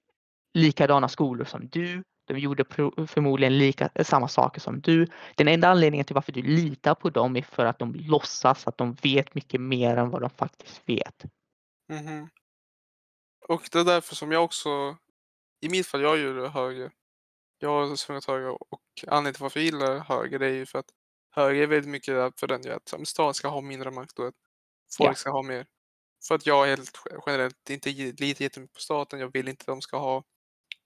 [0.55, 2.03] likadana skolor som du.
[2.25, 2.65] De gjorde
[3.07, 5.07] förmodligen lika, samma saker som du.
[5.35, 8.79] Den enda anledningen till varför du litar på dem är för att de låtsas att
[8.79, 11.25] de vet mycket mer än vad de faktiskt vet.
[11.88, 12.29] mhm.
[13.49, 14.97] Och det är därför som jag också,
[15.62, 16.92] i mitt fall, jag gör höger.
[17.59, 20.79] Jag har svunget höger och anledningen till varför jag gillar höger det är ju för
[20.79, 20.90] att
[21.31, 24.35] höger är väldigt mycket för den ju att staten ska ha mindre makt och att
[24.96, 25.14] folk Ja.
[25.14, 25.66] ska ha mer.
[26.29, 29.20] För att jag helt ge- generellt inte litar jättemycket på staten.
[29.20, 30.25] Jag vill inte att de ska ha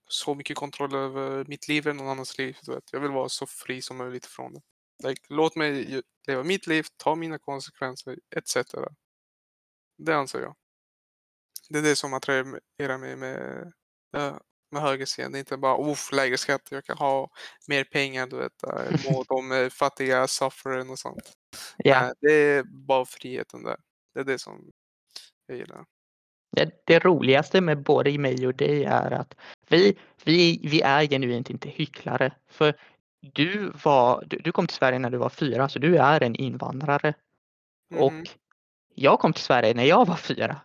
[0.09, 2.57] så mycket kontroll över mitt liv eller någon annans liv.
[2.91, 4.61] Jag vill vara så fri som möjligt från det.
[5.09, 8.57] Like, låt mig leva mitt liv, ta mina konsekvenser etc.
[9.97, 10.55] Det anser jag.
[11.69, 13.73] Det är det som attraherar mig med,
[14.17, 14.37] eh,
[14.71, 15.31] med högerscen.
[15.31, 17.29] Det är inte bara Oof, lägre skatt, jag kan ha
[17.67, 18.63] mer pengar, du vet.
[18.63, 18.71] eh,
[19.11, 21.31] Må de eh, fattiga sufferen och sånt.
[22.01, 23.77] Nej, det är bara friheten där.
[24.13, 24.71] Det är det som
[25.47, 25.85] jag gillar.
[26.51, 29.35] det, det roligaste med både mig och dig är att
[29.67, 32.33] vi, vi, vi är genuint inte hycklare.
[32.51, 32.73] För
[33.33, 36.35] du, var, du, du kom till Sverige när du var fyra, så du är en
[36.35, 37.13] invandrare.
[37.95, 38.25] Och Mhm.
[38.95, 40.61] jag kom till Sverige när jag var fyra.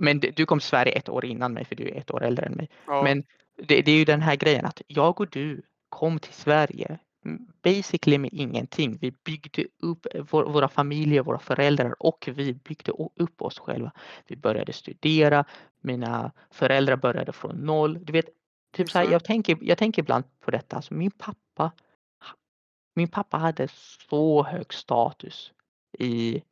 [0.00, 2.46] Men du kom till Sverige ett år innan mig, för du är ett år äldre
[2.46, 2.68] än mig.
[2.86, 3.24] Ja, Men
[3.56, 6.98] det, det är ju den här grejen att jag och du kom till Sverige
[7.62, 8.98] basically med ingenting.
[9.00, 13.92] Vi byggde upp vår, våra familjer, våra föräldrar och vi byggde upp oss själva.
[14.26, 15.44] Vi började studera,
[15.80, 18.04] mina föräldrar började från noll.
[18.04, 18.28] Du vet,
[18.72, 20.76] typ så här, jag, tänker, jag tänker ibland på detta.
[20.76, 21.72] Alltså min pappa,
[22.94, 23.68] min pappa hade
[24.10, 25.52] så hög status
[25.98, 26.42] i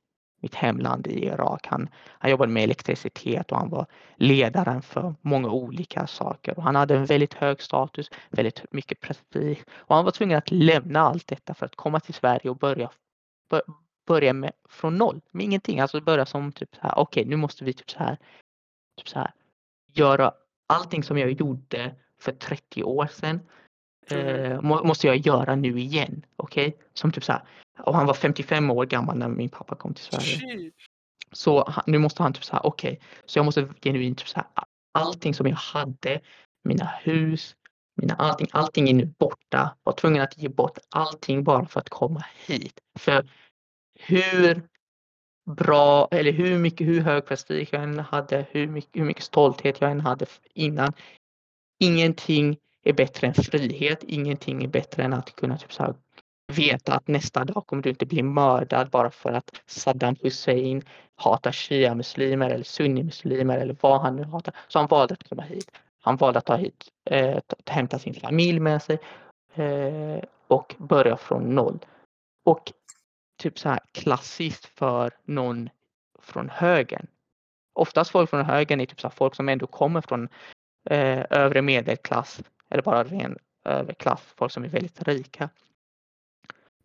[0.40, 1.66] mitt hemland i Irak.
[1.66, 6.56] Han, han jobbade med elektricitet och han var ledaren för många olika saker.
[6.56, 9.58] Och han hade en väldigt hög status, väldigt mycket prestige.
[9.70, 12.90] Och han var tvungen att lämna allt detta för att komma till Sverige och börja,
[13.50, 13.62] bör,
[14.06, 15.80] börja med, från noll, med ingenting.
[15.80, 18.18] Alltså börja som typ så här, okej nu måste vi typ så här,
[18.96, 19.30] typ så här
[19.92, 20.32] göra
[20.66, 23.40] allting som jag gjorde för 30 år sedan
[24.10, 24.18] Mhm.
[24.20, 26.24] eh, må, måste jag göra nu igen.
[26.36, 26.76] Okej?
[26.94, 27.42] Som typ så här.
[27.78, 30.70] Och han var 55 år gammal när min pappa kom till Sverige.
[31.32, 34.46] Så nu måste han typ så här, okej, så jag måste genuint typ så här,
[34.92, 36.20] allting som jag hade,
[36.64, 37.56] mina hus,
[37.96, 39.76] mina allting, allting är nu borta.
[39.82, 42.80] Var tvungen att ge bort allting bara för att komma hit.
[42.98, 43.28] För
[43.98, 44.62] hur
[45.50, 49.80] bra eller hur mycket, hur hög prestige jag än hade, hur mycket, hur mycket stolthet
[49.80, 50.92] jag än hade innan.
[51.80, 54.04] Ingenting är bättre än frihet.
[54.04, 55.94] Ingenting är bättre än att kunna typ så här
[56.48, 60.82] veta att nästa dag kommer du inte bli mördad bara för att Saddam Hussein
[61.16, 64.54] hatar shia-muslimer eller sunni-muslimer eller vad han nu hatar.
[64.68, 65.70] Så han valde att komma hit.
[66.00, 68.98] Han valde att ta hit, eh, hämta sin familj med sig
[69.54, 71.78] eh, och börja från noll.
[72.44, 72.72] Och
[73.38, 75.70] typ så här klassiskt för någon
[76.18, 77.06] från högern.
[77.72, 80.28] Oftast folk från högern är typ så här folk som ändå kommer från
[80.90, 85.48] eh, övre medelklass eller bara ren överklass, folk som är väldigt rika.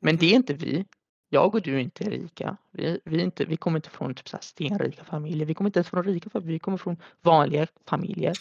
[0.04, 0.86] Men det är inte vi.
[1.30, 2.58] Jag och du är inte rika.
[2.72, 5.46] Vi, vi, inte, vi kommer inte från typ så stenrika familjer.
[5.46, 6.54] Vi kommer inte ens från rika familjer.
[6.54, 8.34] Vi kommer från vanliga familjer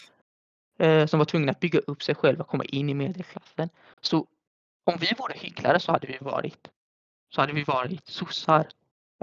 [0.79, 3.69] eh, som var tvungna att bygga upp sig själva och komma in i medelklassen.
[4.01, 4.27] Så
[4.83, 6.69] om vi vore hycklare så hade vi varit
[7.29, 8.67] så hade vi varit sossar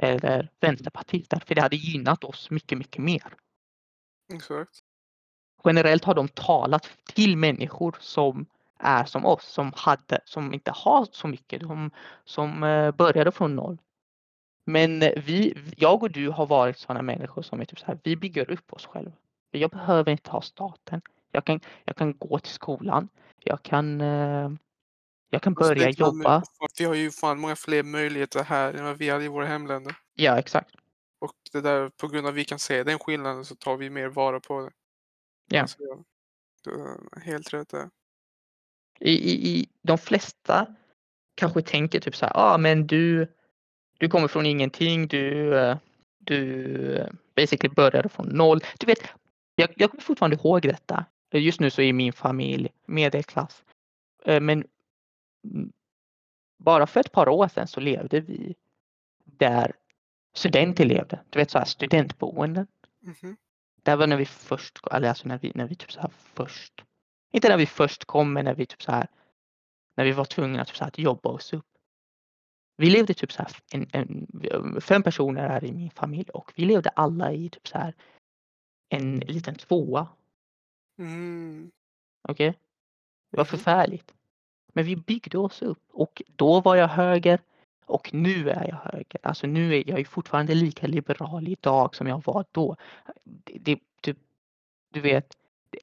[0.03, 3.35] eller vänsterpartister för det hade gynnat oss mycket, mycket mer.
[4.33, 4.81] Exakt.
[5.65, 8.47] Generellt har de talat till människor som
[8.81, 11.91] är som oss, som, hade, som inte har så mycket, de,
[12.25, 13.79] som eh, började från noll.
[14.65, 17.99] Men eh, vi, jag och du har varit sådana människor som är typ så här,
[18.03, 19.13] vi bygger upp oss själva.
[19.51, 21.03] Jag behöver inte ha staten.
[21.33, 23.09] Jag kan, jag kan gå till skolan.
[23.39, 24.51] Jag kan, eh,
[25.31, 26.43] jag kan Alltså, börja man- jobba.
[26.79, 29.95] Vi har ju fan många fler möjligheter här än vad vi hade i våra hemländer.
[30.15, 30.75] Ja, exakt.
[31.19, 33.91] Och det där, på grund av att vi kan se den skillnaden så tar vi
[33.91, 34.71] mer vara på det.
[35.49, 35.61] Ja.
[35.61, 35.79] Alltså,
[37.23, 37.91] helt rätt där.
[39.01, 40.67] I, i, i de flesta
[41.35, 43.33] kanske tänker typ så här, ah, men du,
[43.99, 45.79] du kommer från ingenting, du, eh,
[46.19, 48.61] du eh, basically började från noll.
[48.79, 48.99] Du vet,
[49.55, 51.05] jag, jag kommer fortfarande ihåg detta.
[51.33, 53.65] Just nu så är min familj medelklass.
[54.25, 54.65] Eh, Men
[55.45, 55.73] mm,
[56.59, 58.55] bara för ett par år sedan så levde vi
[59.25, 59.73] där
[60.35, 61.21] studenter levde.
[61.31, 62.67] Du vet så här studentboenden.
[63.03, 63.37] Mhm.
[63.83, 66.85] Det var när vi först, eller alltså när vi, när vi typ så här först,
[67.31, 69.07] inte när vi först kom men när vi typ så här,
[69.95, 71.67] när vi var tvungna typ så här att jobba oss upp.
[72.77, 76.65] Vi levde typ så här, en, en, fem personer är i min familj och vi
[76.65, 77.95] levde alla i typ så här
[78.89, 80.09] en liten tvåa.
[80.99, 81.71] Mm.
[82.29, 82.59] Okej?
[83.31, 83.49] Det var Mhm.
[83.51, 84.15] förfärligt.
[84.73, 87.41] Men vi byggde oss upp och då var jag höger
[87.87, 89.19] och nu är jag höger.
[89.23, 92.77] Alltså nu är jag fortfarande lika liberal idag som jag var då.
[93.25, 94.15] Det, det, du,
[94.93, 95.37] du vet,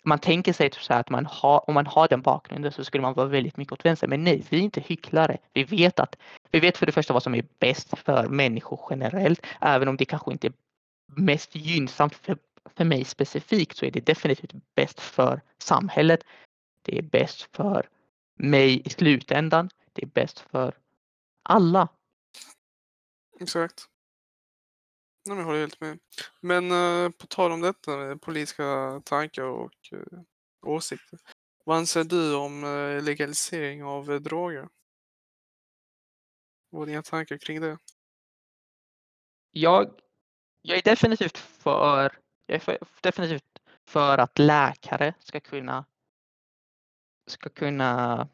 [0.03, 2.83] man tänker sig typ så här att man har, om man har den bakgrunden så
[2.83, 4.07] skulle man vara väldigt mycket åt vänster.
[4.07, 5.37] Men nej, vi är inte hycklare.
[5.53, 6.15] Vi vet att
[6.51, 9.45] vi vet för det första vad som är bäst för människor generellt.
[9.61, 10.53] Även om det kanske inte är
[11.07, 12.37] mest gynnsamt för,
[12.75, 16.23] för mig specifikt så är det definitivt bäst för samhället.
[16.81, 17.89] Det är bäst för
[18.35, 19.69] mig i slutändan.
[19.93, 20.75] Det är bäst för
[21.43, 21.87] alla.
[23.39, 23.89] Exakt.
[25.27, 25.99] Nej, men jag håller helt med.
[26.41, 30.19] Men eh, på tal om detta med politiska tankar och eh,
[30.61, 31.19] åsikter.
[31.63, 34.69] Vad anser du om eh, legalisering av eh, droger?
[36.69, 37.77] Vad är dina tankar kring det?
[39.51, 39.91] Jag,
[40.61, 45.85] jag är definitivt för, jag är för, definitivt för att läkare ska kunna
[47.27, 48.27] ska kunna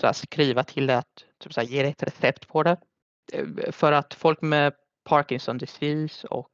[0.00, 2.76] så här, skriva till det att typ så här, ge dig ett recept på det.
[3.32, 4.74] Eh, för att folk med
[5.04, 6.50] Parkinson disease och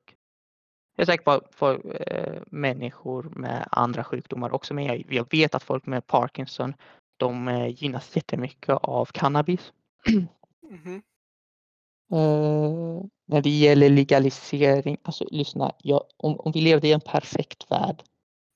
[0.97, 5.55] jag är säker på för, eh, människor med andra sjukdomar också, men jag, jag vet
[5.55, 6.75] att folk med Parkinson
[7.17, 9.73] de eh, gynnas jättemycket av cannabis.
[10.71, 11.03] Mhm.
[12.13, 17.71] Eh, när det gäller legalisering, alltså lyssna, jag, om, om vi levde i en perfekt
[17.71, 18.03] värld,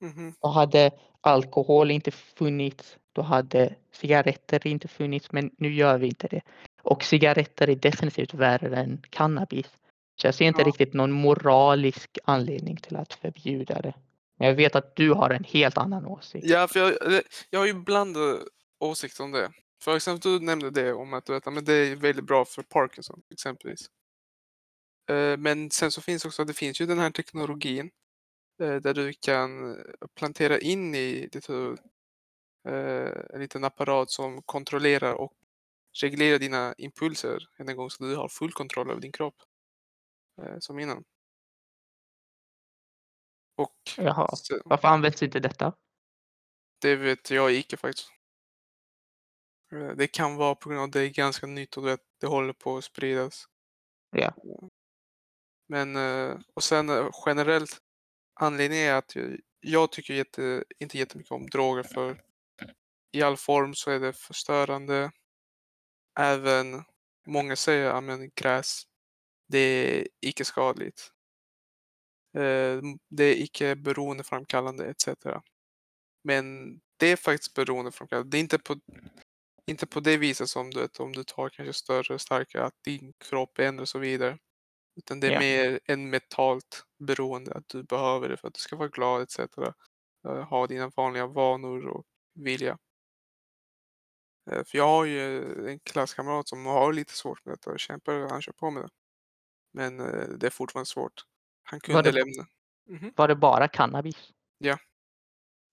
[0.01, 0.33] Mhm.
[0.41, 0.91] då hade
[1.21, 6.41] alkohol inte funnits, då hade cigaretter inte funnits, men nu gör vi inte det.
[6.81, 9.77] Och cigaretter är definitivt värre än cannabis.
[10.15, 10.67] Så jag ser inte Ja.
[10.67, 13.93] riktigt någon moralisk anledning till att förbjuda det.
[14.37, 16.45] Men jag vet att du har en helt annan åsikt.
[16.47, 18.39] Ja, för jag, jag har ju blandade
[18.79, 19.51] åsikter om det.
[19.81, 22.63] För exempel du nämnde det om att du vet, men det är väldigt bra för
[22.63, 23.89] Parkinson exempelvis.
[25.09, 27.91] Eh, Men sen så finns också, det finns ju den här teknologin
[28.61, 29.77] eh, där du kan
[30.15, 31.79] plantera in i ditt huvud
[32.67, 35.33] eh, en liten apparat som kontrollerar och
[36.01, 39.35] reglerar dina impulser en gång så du har full kontroll över din kropp.
[40.41, 41.03] Eh, Som innan.
[43.55, 44.35] Och Jaha.
[44.35, 45.73] så- Varför används inte detta?
[46.81, 48.09] Det vet jag icke faktiskt.
[49.71, 51.83] Eh, Det kan vara på grund av att det är ganska nytt och
[52.19, 53.45] det håller på att spridas.
[54.11, 54.33] Ja.
[55.67, 56.87] Men eh, och sen
[57.25, 57.81] generellt
[58.33, 59.13] anledningen är att
[59.59, 62.23] jag, tycker jätte, inte jättemycket om droger för
[63.11, 65.11] i all form så är det förstörande.
[66.19, 66.83] Även
[67.27, 68.83] många säger att gräs,
[69.47, 71.11] det är icke skadligt.
[72.37, 75.41] Eh, Det är icke beroendeframkallande etc.
[76.23, 78.29] Men det är faktiskt beroendeframkallande.
[78.31, 78.75] Det är inte på,
[79.67, 83.13] inte på det viset som du vet, om du tar kanske större, starkare, att din
[83.19, 84.37] kropp ändras och så vidare.
[84.97, 85.39] Utan det är Ja.
[85.39, 89.39] mer en mentalt beroende, att du behöver det för att du ska vara glad etc.
[90.27, 92.77] Eh, Ha dina vanliga vanor och vilja.
[94.51, 98.29] Eh, För jag har ju en klasskamrat som har lite svårt med detta och kämpar,
[98.29, 98.89] han kör på med det.
[99.73, 101.25] Men eh, det är fortfarande svårt.
[101.63, 102.47] Han Var kunde det- lämna.
[102.89, 103.13] Mhm.
[103.15, 104.31] Var det bara cannabis?
[104.57, 104.77] Ja.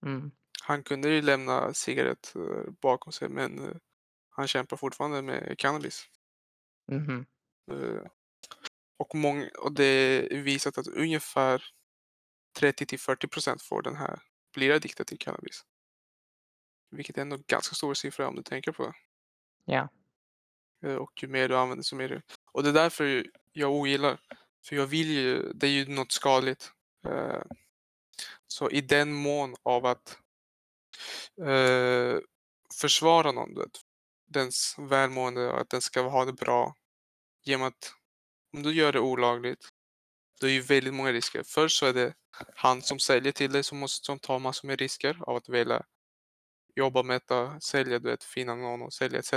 [0.07, 0.30] Mm.
[0.62, 3.76] Han kunde ju lämna cigarett eh, bakom sig men eh,
[4.30, 6.05] han kämpar fortfarande med cannabis.
[6.88, 7.26] Mhm.
[7.72, 8.03] Eh,
[8.96, 11.64] Och, många, och det är visat att ungefär
[12.59, 14.22] 30 till 40 procent får den här,
[14.55, 15.64] blir addikta till cannabis.
[16.90, 18.92] Vilket är ändå ganska stor siffra om du tänker på det.
[19.64, 19.88] Ja.
[20.98, 22.22] Och ju mer du använder så mer du...
[22.53, 24.20] Och det är därför jag ogillar.
[24.66, 26.72] För jag vill ju, det är ju något skadligt.
[27.07, 27.42] Eh,
[28.46, 30.18] Så i den mån av att
[31.46, 32.18] eh,
[32.80, 33.80] försvara någon, vet,
[34.28, 36.74] dens välmående och att den ska ha det bra.
[37.44, 37.94] Genom att
[38.53, 39.68] om du gör det olagligt,
[40.40, 41.42] då är ju väldigt många risker.
[41.46, 42.14] Först så är det
[42.55, 45.82] han som säljer till dig som måste som tar massor med risker av att vilja
[46.76, 49.32] jobba med detta, eh, sälja, du vet, finna någon och sälja etc.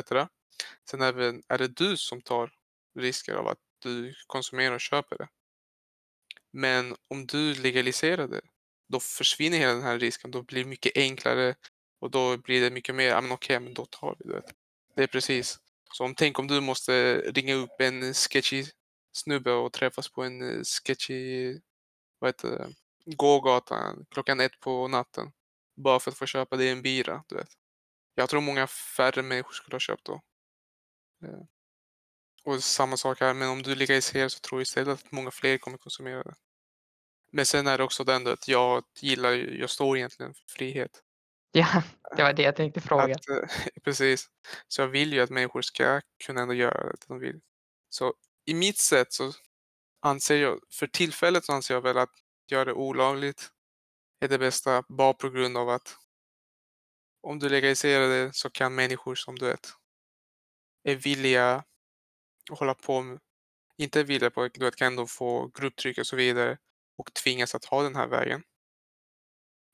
[0.89, 2.51] Sen även är det du som tar
[2.99, 5.27] risker av att du konsumerar och köper det.
[6.51, 8.41] Men om du legaliserar det,
[8.87, 10.31] då försvinner hela den här risken.
[10.31, 11.55] Då blir det mycket enklare
[11.99, 14.41] och då blir det mycket mer, ja men okej, men då tar vi det.
[14.95, 15.59] Det är precis.
[15.93, 18.65] Så om, tänk om du måste ringa upp en sketchy
[19.11, 21.59] snubbe och träffas på en eh, sketchy,
[22.19, 22.73] vad heter det,
[23.15, 25.31] gågata klockan ett på natten.
[25.75, 27.49] Bara för att få köpa dig en bira, du vet.
[28.15, 30.21] Jag tror många färre människor skulle ha köpt då.
[31.23, 31.43] Eh.
[32.45, 35.57] Och samma sak här, men om du legaliserar så tror jag istället att många fler
[35.57, 36.33] kommer konsumera det.
[37.31, 41.03] Men sen är det också den att jag gillar, jag står egentligen för frihet.
[41.55, 41.83] Ja,
[42.17, 43.15] det var det jag tänkte fråga.
[43.15, 43.49] Att, eh,
[43.83, 44.29] precis.
[44.67, 47.41] Så jag vill ju att människor ska kunna ändå göra det de vill.
[47.89, 48.13] Så
[48.45, 49.31] i mitt sätt så
[50.01, 52.09] anser jag, för tillfället så anser jag väl att
[52.51, 53.49] göra det olagligt
[54.19, 55.97] är det bästa bara på grund av att
[57.21, 59.73] om du legaliserar det så kan människor som du vet
[60.83, 61.63] är villiga
[62.51, 63.19] hålla på med,
[63.77, 66.57] inte vila på, du vet, kan ändå få grupptryck och så vidare
[66.97, 68.43] och tvingas att ha den här vägen.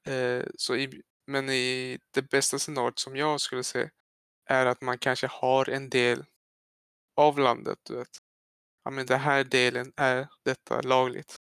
[0.07, 3.89] Eh, så i, men i det bästa scenariot som jag skulle se
[4.45, 6.26] är att man kanske har en del
[7.15, 8.17] av landet, du vet.
[8.84, 11.36] Ja, men den här delen är detta lagligt.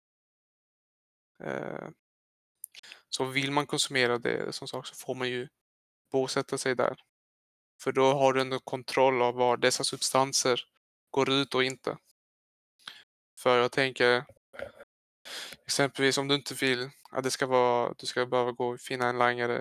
[1.43, 1.89] Eh,
[3.09, 5.49] så vill man konsumera det som sagt så får man ju
[6.13, 7.03] bosätta sig där.
[7.83, 10.65] För då har du ändå kontroll av var dessa substanser
[11.11, 11.97] går ut och inte.
[13.41, 14.25] För jag tänker,
[15.67, 19.09] Exempelvis om du inte vill att det ska vara, du ska behöva gå och finna
[19.09, 19.55] en langare,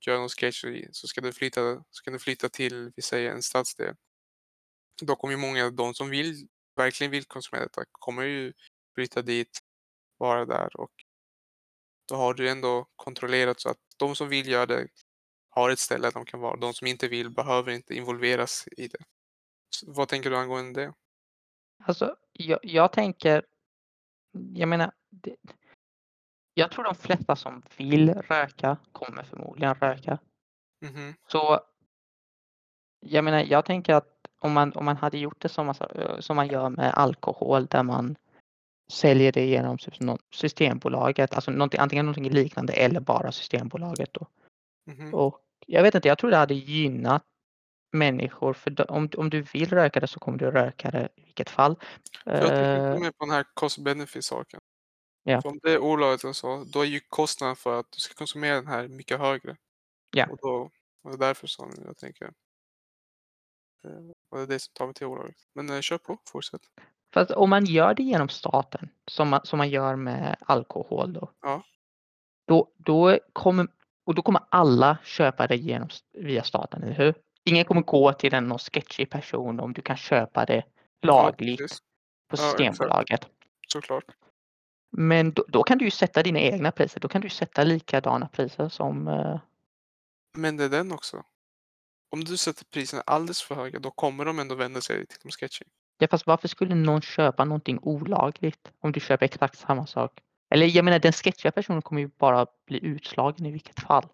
[0.00, 3.94] göra någon sketch så ska du flytta, ska du flytta till, vi säger en stadsdel.
[5.02, 8.52] Då kommer ju många av de som vill, verkligen vill konsumera detta, kommer ju
[8.94, 9.58] flytta dit,
[10.18, 10.92] vara där och
[12.08, 14.88] då har du ändå kontrollerat så att de som vill göra det
[15.50, 16.56] har ett ställe de kan vara.
[16.56, 19.04] De som inte vill behöver inte involveras i det.
[19.86, 20.92] Vad tänker du angående det?
[21.84, 23.46] Alltså, jag, jag tänker,
[24.54, 25.36] jag menar, det,
[26.54, 30.18] jag tror de flesta som vill röka kommer förmodligen röka.
[30.80, 31.14] Mhm.
[31.28, 31.60] Så
[33.00, 34.08] jag menar, jag tänker att
[34.38, 35.74] om man, om man hade gjort det som man,
[36.20, 38.16] som man gör med alkohol där man
[38.92, 39.94] säljer det genom typ
[40.34, 44.26] Systembolaget, alltså någonting, antingen någonting liknande eller bara Systembolaget då.
[44.86, 45.14] Mhm.
[45.14, 47.24] Och jag vet inte, jag tror det hade gynnat
[47.92, 51.50] människor för om, om du vill röka det så kommer du röka det i vilket
[51.50, 51.76] fall.
[52.24, 54.60] Jag tänker Eh, mer på den här cost-benefit-saken.
[55.22, 55.42] Ja.
[55.42, 58.54] För om det är olagligt så, då är ju kostnaden för att du ska konsumera
[58.54, 59.56] den här mycket högre.
[60.16, 60.26] Ja.
[60.30, 60.70] Och, då,
[61.04, 62.24] och det är därför som jag tänker.
[63.84, 65.46] eh, Och det är det som tar mig till olagligt.
[65.54, 66.60] Men eh, kör på, fortsätt.
[67.14, 71.30] Fast om man gör det genom staten som man, som man gör med alkohol då.
[71.42, 71.62] Ja.
[72.48, 73.66] Då, då, kommer,
[74.04, 77.14] och då kommer alla köpa det genom, via staten, eller hur?
[77.44, 80.64] Ingen kommer gå till en någon sketchig person om du kan köpa det
[81.02, 81.66] lagligt Ja,
[82.28, 82.48] på Ja.
[82.48, 83.28] Systembolaget.
[83.68, 84.04] Såklart.
[84.96, 87.00] Men då, då kan du ju sätta dina egna priser.
[87.00, 89.40] Då kan du sätta likadana priser som eh,
[90.36, 91.22] Men det är den också.
[92.10, 95.30] Om du sätter priserna alldeles för höga, då kommer de ändå vända sig till de
[95.30, 95.64] sketchy.
[95.98, 100.20] Ja, fast varför skulle någon köpa någonting olagligt om du köper exakt samma sak?
[100.50, 104.08] Eller jag menar, den sketchiga personen kommer ju bara bli utslagen i vilket fall.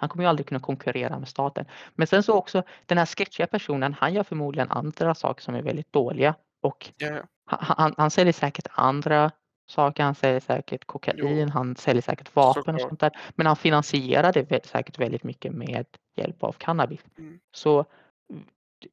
[0.00, 1.64] Han kommer ju aldrig kunna konkurrera med staten.
[1.94, 5.62] Men sen så också den här sketchiga personen, han gör förmodligen andra saker som är
[5.62, 7.22] väldigt dåliga och ja.
[7.46, 9.30] han, han, han säljer säkert andra
[9.68, 10.02] saker.
[10.02, 11.48] Han säljer säkert kokain, Jo.
[11.52, 12.80] han säljer säkert vapen och Såklart.
[12.80, 13.10] sånt där.
[13.34, 15.86] Men han finansierar det säkert väldigt mycket med
[16.16, 17.00] hjälp av cannabis.
[17.18, 17.38] Mm.
[17.52, 17.84] Så
[18.32, 18.44] mm,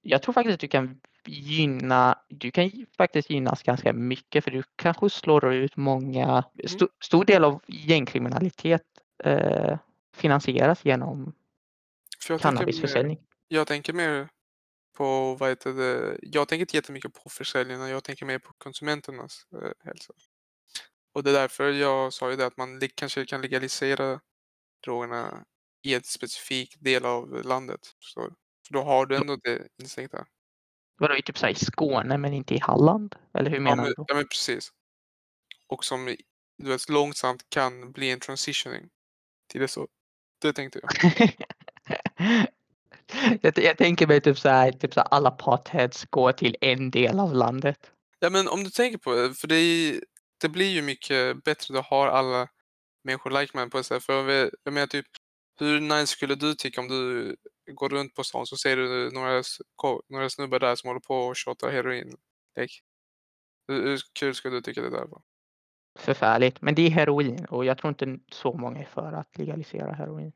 [0.02, 4.64] jag tror faktiskt att du kan gynna, du kan faktiskt gynnas ganska mycket för du
[4.76, 8.84] kanske slår ut många, sto, stor del av gängkriminalitet
[9.24, 9.78] eh,
[10.16, 11.34] finansieras genom
[12.20, 13.20] För jag tänker, mer, cannabisförsäljning.
[13.48, 14.30] jag tänker mer
[14.98, 19.48] på, vad heter det, jag tänker inte jättemycket på försäljarna, jag tänker mer på konsumenternas
[19.54, 20.14] eh, hälsa.
[21.14, 24.22] Och det är därför jag sa ju det att man kanske kan legalisera
[24.86, 25.46] drogerna
[25.84, 27.80] i en specifik del av landet.
[28.00, 28.22] Så,
[28.68, 30.26] för då har du ändå det instängt där.
[30.98, 33.16] Vadå, typ så i Skåne men inte i Halland?
[33.34, 34.72] Eller hur Ja menar men, du ja men precis.
[35.68, 36.16] Och som
[36.58, 38.90] du vet, långsamt kan bli en transitioning
[39.50, 39.88] till det så.
[40.46, 40.92] Det tänkte jag.
[43.42, 46.92] jag, jag tänker mig typ så här, typ så här alla potheads går till en
[46.92, 47.92] del av landet.
[48.20, 50.00] Ja men om du tänker på det, för det, är,
[50.42, 52.48] det blir ju mycket bättre då har alla
[53.04, 54.04] människor like man på sätt.
[54.04, 55.06] För vet- jag menar typ,
[55.60, 57.36] hur nice skulle du tycka om du
[57.72, 59.44] går runt på stan så ser du några,
[60.10, 62.16] några snubbar där som håller på och shottar heroin.
[62.60, 62.74] Like,
[63.68, 65.22] hur, hur kul skulle du tycka det där var?
[65.96, 66.62] Förfärligt.
[66.62, 70.32] Men det är heroin och jag tror inte så många är för att legalisera heroin.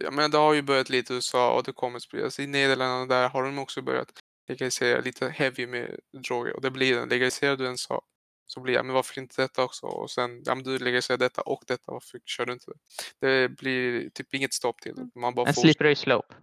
[0.00, 2.40] Ja, men det har ju börjat lite i USA och det kommer spridas.
[2.40, 4.08] I Nederländerna där har de också börjat
[4.48, 6.52] legalisera lite heavy med droger.
[6.56, 7.08] Och det blir den.
[7.08, 8.04] Legaliserar du en sak
[8.46, 9.86] så blir jag, men varför inte detta också?
[9.86, 13.26] Och sen, ja men du legaliserar detta och detta, varför kör du inte det?
[13.26, 15.20] Det blir typ inget stopp till det.
[15.20, 15.62] Man bara En får...
[15.62, 16.34] slippery slope.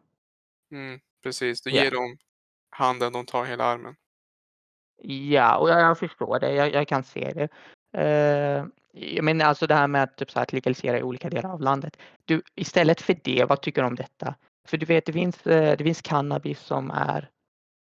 [0.72, 1.84] Mm, precis, du Ja.
[1.84, 2.18] ger dem
[2.70, 3.96] handen, de tar hela armen.
[5.02, 6.54] Ja, och jag, jag förstår det.
[6.54, 7.50] Jag, jag kan se det.
[7.94, 11.30] Eh, jag menar alltså det här med att, typ så här, att legalisera i olika
[11.30, 11.98] delar av landet.
[12.26, 14.36] Du, istället för det, vad tycker du om detta?
[14.68, 17.30] För du vet, det finns, eh, det finns cannabis som är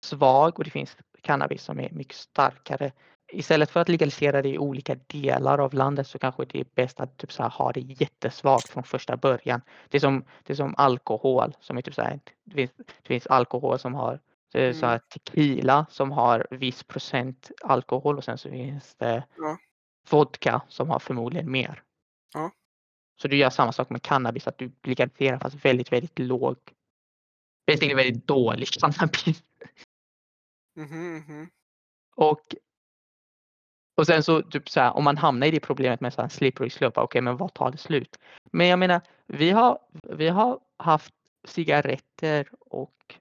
[0.05, 2.93] svag och det finns cannabis som är mycket starkare.
[3.33, 7.01] Istället för att legalisera det i olika delar av landet så kanske det är bäst
[7.01, 9.61] att typ så här, ha det jättesvagt från första början.
[9.89, 11.57] Det är som, det är som alkohol.
[11.61, 14.21] Som är typ så här, det, finns, det finns alkohol som har
[14.55, 19.59] eh, så här, tequila som har viss procent alkohol och sen så finns det Ja.
[20.11, 21.83] Vodka som har förmodligen mer.
[22.35, 22.51] Ja.
[23.17, 26.57] Så du gör samma sak med cannabis, att du legaliserar fast väldigt, väldigt låg.
[27.67, 29.43] Basically väldigt dålig cannabis.
[30.77, 31.51] Mhm, mhm.
[32.17, 32.55] Och,
[33.95, 36.29] och sen så typ så här, om man hamnar i det problemet med så här
[36.29, 38.19] slippery slope, okej men vad tar det slut?
[38.53, 43.15] Men jag menar, vi har, vi har haft cigaretter och,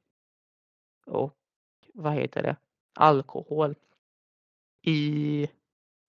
[1.05, 1.33] och
[1.93, 2.55] vad heter det,
[2.93, 3.75] alkohol
[4.81, 5.47] i,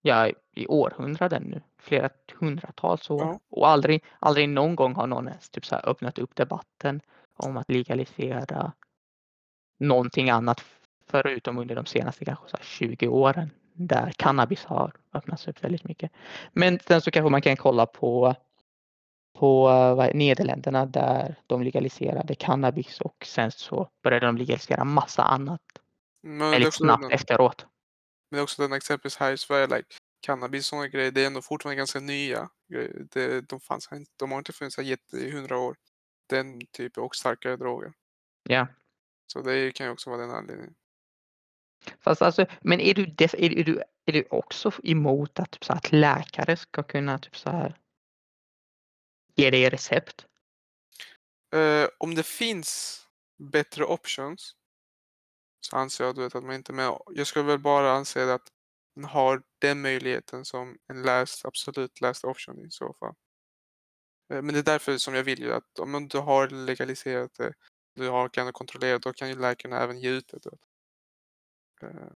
[0.07, 2.09] ja, i århundraden nu, flera
[2.41, 3.21] hundratals år.
[3.21, 3.41] Ja.
[3.51, 7.01] Och aldrig, aldrig någon gång har någon ens typ så öppnat upp debatten
[7.37, 8.73] om att legalisera
[9.79, 10.65] någonting annat
[11.07, 15.85] förutom under de senaste kanske så här 20 åren där cannabis har öppnats upp väldigt
[15.85, 16.13] mycket.
[16.53, 18.35] Men sen så kanske man kan kolla på
[19.39, 25.23] på eh, vad Nederländerna där de legaliserade cannabis och sen så började de legalisera massa
[25.23, 25.63] annat
[26.23, 27.67] väldigt snabbt efteråt.
[28.35, 29.89] Men också den exempelvis här i Sverige, like,
[30.21, 33.07] cannabis och sådana grejer, det är ändå fortfarande ganska nya grejer.
[33.11, 35.77] Det, de, fanns, inte- de har inte funnits här i hundra år.
[36.29, 37.93] Den typen och starkare droger.
[38.43, 38.67] Ja.
[39.27, 40.75] Så det kan ju också vara den anledningen.
[42.01, 45.65] Fast alltså, men är du, def, är, är, du, är du också emot att, typ
[45.65, 47.79] så att läkare ska kunna typ så här
[49.35, 50.27] ge dig recept?
[51.55, 53.01] Eh, om det finns
[53.39, 54.57] bättre options
[55.65, 56.99] så anser jag du vet, att man inte med.
[57.07, 58.49] Jag skulle väl bara anse att
[58.97, 63.15] man har den möjligheten som en last, absolut last option i så fall.
[64.33, 67.55] Eh, men det är därför som jag vill ju att om du har legaliserat det,
[67.95, 70.59] du har, kan kontrollera, då kan ju läkarna även ge ut det.
[71.87, 72.13] Eh.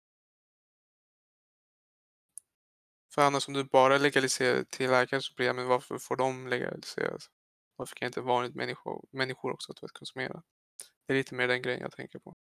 [3.14, 6.48] För annars om du bara legaliserar till läkare så blir det, men varför får de
[6.48, 7.30] legaliseras?
[7.76, 10.44] Varför kan inte vanligt människor, människor också att konsumera?
[11.08, 12.36] Det är lite mer den grejen jag tänker på.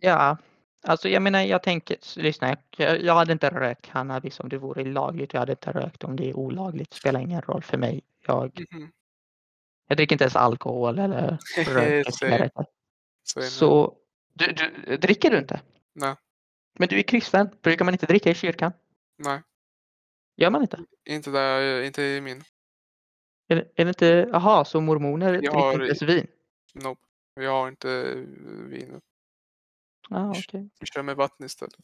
[0.00, 0.36] Ja,
[0.82, 4.84] alltså jag menar jag tänker, lyssna, jag, jag hade inte rökt cannabis om det vore
[4.84, 5.32] lagligt.
[5.32, 6.90] Jag hade inte rökt om det är olagligt.
[6.90, 8.02] Det spelar ingen roll för mig.
[8.26, 8.92] Jag, Mhm.
[9.88, 11.38] jag dricker inte ens alkohol eller
[12.20, 12.66] röker.
[13.22, 13.42] Så.
[13.42, 13.96] Så
[14.34, 14.52] du,
[14.86, 15.60] du, dricker du inte?
[15.94, 16.14] Nej,
[16.78, 17.48] Men du är kristen.
[17.62, 18.72] Brukar man inte dricka i kyrkan?
[19.18, 19.42] nej,
[20.36, 20.80] Gör man inte?
[21.04, 22.42] inte där, inte i min.
[23.48, 26.26] Är, är det inte, jaha, så mormoner Jag dricker har- inte ens vin?
[26.74, 27.00] Nope.
[27.34, 28.16] Jag har inte eh,
[28.68, 29.00] vin.
[30.10, 30.70] Ah, okej.
[30.80, 31.74] Vi kör med vatten istället.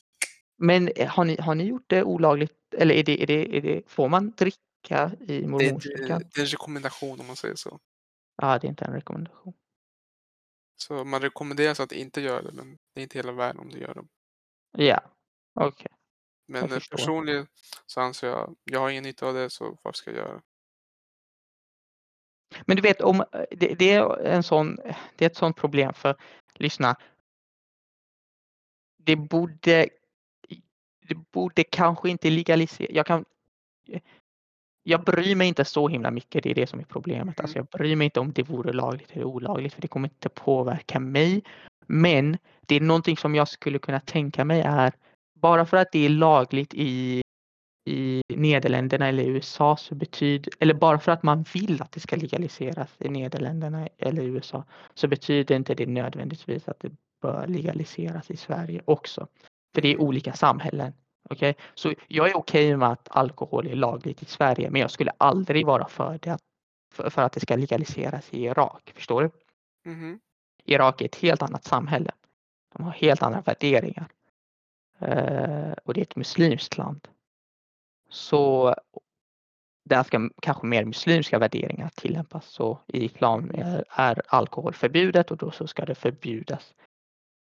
[0.56, 2.74] Men eh, har ni, har ni gjort det olagligt?
[2.76, 6.22] Eller är det, är det, är det, får man dricka i Det, det, mormonkyrkan?
[6.34, 7.80] det är en rekommendation om man säger så.
[8.36, 9.54] Ja, det är inte en rekommendation.
[10.76, 13.78] Så man rekommenderas att inte göra det, men det är inte hela världen om du
[13.78, 14.04] gör det.
[14.84, 15.00] Ja,
[15.60, 15.92] okej.
[16.48, 17.46] Men Jag eh, personligen
[17.86, 20.42] så anser jag, jag har ingen nytta av det, så varför ska jag göra det?
[22.66, 24.76] Men du vet, om, det, det, är en sån,
[25.16, 26.16] det är ett sånt problem för,
[26.54, 26.96] lyssna.
[29.04, 29.88] Det borde,
[31.08, 32.90] det borde kanske inte legaliseras.
[32.92, 33.24] Jag, kan,
[34.82, 37.40] jag bryr mig inte så himla mycket, det är det som är problemet.
[37.40, 40.28] Alltså jag bryr mig inte om det vore lagligt eller olagligt, för det kommer inte
[40.28, 41.42] påverka mig.
[41.86, 44.92] Men det är någonting som jag skulle kunna tänka mig är,
[45.34, 47.22] bara för att det är lagligt i
[47.84, 52.16] i Nederländerna eller USA så betyder, eller bara för att man vill att det ska
[52.16, 56.90] legaliseras i Nederländerna eller USA så betyder inte det nödvändigtvis att det
[57.22, 59.26] bör legaliseras i Sverige också.
[59.74, 60.06] För det är Mm.
[60.06, 60.92] olika samhällen.
[61.30, 65.12] Okej, Så jag är okej med att alkohol är lagligt i Sverige men jag skulle
[65.18, 66.42] aldrig vara för det att,
[66.94, 68.92] för, för att det ska legaliseras i Irak.
[68.94, 69.30] Förstår du?
[69.90, 70.20] Mhm.
[70.64, 72.10] Irak är ett helt annat samhälle.
[72.74, 74.06] De har helt andra värderingar.
[74.98, 77.08] Eh, och det är ett muslimskt land.
[78.08, 78.74] Så
[79.84, 82.46] där ska kanske mer muslimska värderingar tillämpas.
[82.46, 83.60] Så i islam Mm.
[83.60, 86.74] är, är alkohol förbjudet och då så ska det förbjudas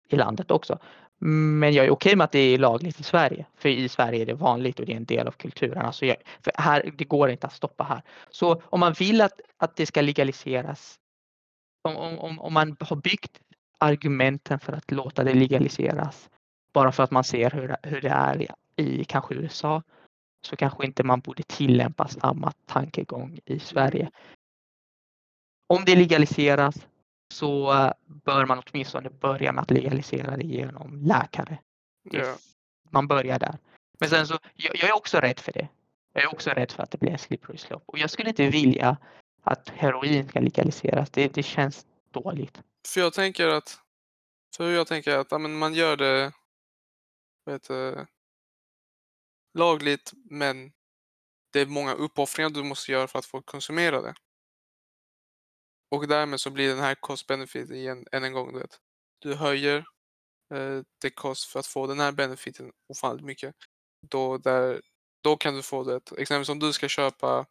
[0.09, 0.79] i landet också.
[1.17, 3.45] Men jag är okej med att det är lagligt i Sverige.
[3.55, 5.85] För i Sverige är det vanligt och det är en del av kulturen.
[5.85, 8.01] Alltså jag, för här, det går inte att stoppa här.
[8.29, 10.99] Så om man vill att, att det ska legaliseras.
[11.83, 13.39] Om, om- om, man har byggt
[13.77, 16.29] argumenten för att låta det legaliseras.
[16.73, 19.83] Bara för att man ser hur, det- hur det är i, i kanske USA.
[20.47, 24.11] Så kanske inte man borde tillämpa samma tankegång i Sverige.
[25.67, 26.87] Om det legaliseras
[27.34, 27.73] så
[28.05, 31.57] bör man åtminstone börja med att legalisera det genom läkare.
[32.11, 32.36] Ja.
[32.89, 33.57] man börjar där.
[33.99, 35.67] Men sen så, jag, jag är också rädd för det.
[36.13, 37.86] Jag är också rädd för att det blir en slippery slope.
[37.86, 38.97] Och jag skulle inte vilja
[39.43, 41.09] att heroin ska legaliseras.
[41.09, 42.61] Det, det känns dåligt.
[42.88, 43.80] För jag tänker att,
[44.57, 46.32] för jag tänker att ja, men man gör det
[47.45, 48.07] det,
[49.53, 50.71] lagligt, men
[51.51, 54.13] det är många uppoffringar du måste göra för att få konsumera det.
[55.89, 58.79] Och därmed så blir den här cost benefit igen, än en gång, du vet.
[59.19, 59.77] Du höjer
[60.53, 63.55] eh, det kost för att få den här benefiten ofantligt mycket.
[64.09, 64.81] Då, där,
[65.23, 66.11] då kan du få det.
[66.17, 67.45] Exempelvis om du ska köpa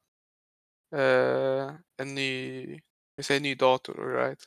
[0.97, 2.67] eh, en ny,
[3.17, 4.45] vi säger ny dator, right?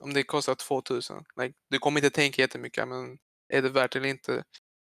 [0.00, 4.08] Om det kostar 2000, like, du kommer inte tänka jättemycket, men är det värt eller
[4.08, 4.44] inte?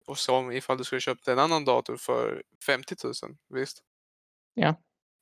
[0.05, 3.13] Och som ifall du skulle köpt en annan dator för 50 000,
[3.49, 3.83] visst?
[4.53, 4.75] Ja.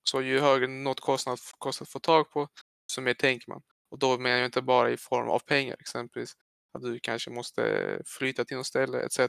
[0.04, 2.48] Så ju högre något kostnad kostar att få tag på,
[2.88, 3.62] så mer tänker man.
[3.90, 6.34] Och då menar jag inte bara i form av pengar, exempelvis
[6.74, 9.20] att du kanske måste flytta till något ställe etc.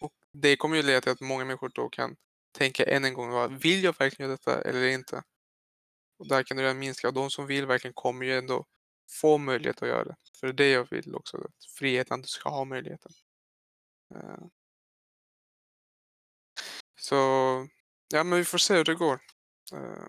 [0.00, 2.16] Och det kommer ju leda till att många människor då kan
[2.52, 5.22] tänka än en gång, vill jag verkligen göra detta eller inte?
[6.18, 7.08] Och där kan det redan minska.
[7.08, 8.66] Och de som vill verkligen kommer ju ändå
[9.10, 10.16] få möjlighet att göra det.
[10.40, 11.36] För det är det jag vill också.
[11.36, 13.12] Att friheten, du ska ha möjligheten.
[14.14, 14.46] Eh.
[17.00, 17.14] Så
[18.08, 19.20] ja, men vi får se hur det går.
[19.72, 20.08] Eh.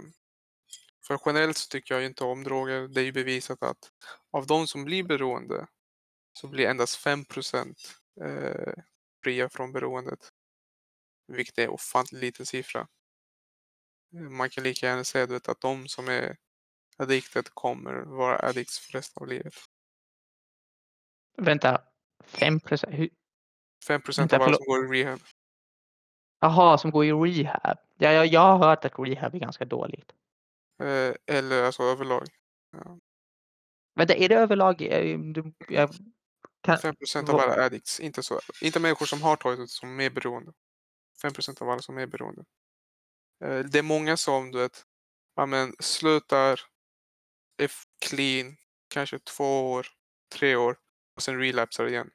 [1.10, 2.88] För generellt så tycker jag inte om droger.
[2.88, 3.92] Det är ju bevisat att
[4.32, 5.68] av de som blir beroende
[6.34, 7.26] så blir endast 5
[8.22, 8.74] eh,
[9.24, 10.30] fria från beroendet.
[11.28, 12.88] Vilket är ofantligt liten siffra.
[14.14, 16.38] Eh, Man kan lika gärna säga vet, att de som är
[16.98, 19.54] addicted kommer vara addicts för resten av livet.
[21.38, 21.84] Vänta,
[22.24, 22.96] 5 procent?
[23.88, 25.20] 5 Vänta, av alla som går i rehab.
[26.40, 27.78] Jaha, som går i rehab.
[27.98, 30.14] Ja, jag, jag har hört att rehab är ganska dåligt.
[30.80, 32.28] Eh, eller alltså överlag.
[33.96, 34.82] Vänta, är det överlag?
[34.82, 35.90] eh, du- Jag,
[36.62, 38.00] kan, 5% av vad- alla addicts.
[38.00, 40.54] Inte, så, inte människor som har tagit det som är beroende.
[41.22, 42.46] 5% av alla som är beroende.
[43.46, 44.86] Eh, det är många som du vet,
[45.36, 46.60] ja, men, slutar,
[47.58, 47.72] är
[48.06, 48.56] clean,
[48.88, 49.88] kanske två år,
[50.36, 50.78] tre år
[51.16, 52.10] och sen relapsar igen.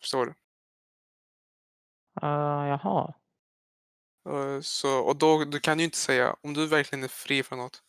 [0.00, 0.34] Förstår du?
[2.14, 3.14] Ah, jaha.
[4.28, 7.58] Eh, så, och då du kan ju inte säga, om du verkligen är fri från
[7.58, 7.82] något,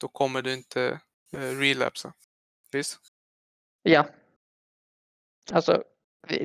[0.00, 1.00] då kommer du inte
[1.32, 2.12] eh, relapsa.
[2.72, 2.98] Visst?
[3.82, 4.06] Ja.
[5.52, 5.84] Alltså,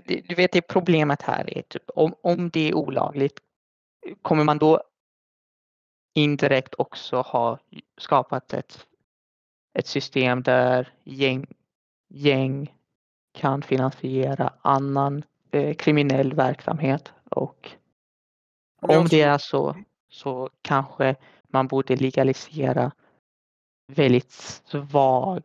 [0.05, 3.39] du vet det problemet här är typ om, om det är olagligt,
[4.21, 4.83] kommer man då
[6.13, 7.59] indirekt också ha
[7.97, 8.87] skapat ett,
[9.73, 11.45] ett system där gäng,
[12.09, 12.77] gäng
[13.33, 17.71] kan finansiera annan eh, kriminell verksamhet och
[18.81, 19.75] om det är så
[20.09, 22.91] så kanske man borde legalisera
[23.87, 25.43] väldigt svag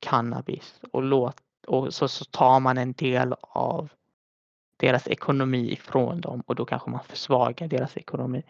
[0.00, 3.88] cannabis och, låt, och så, så tar man en del av
[4.76, 8.42] deras ekonomi ifrån dem och då kanske man försvagar deras ekonomi.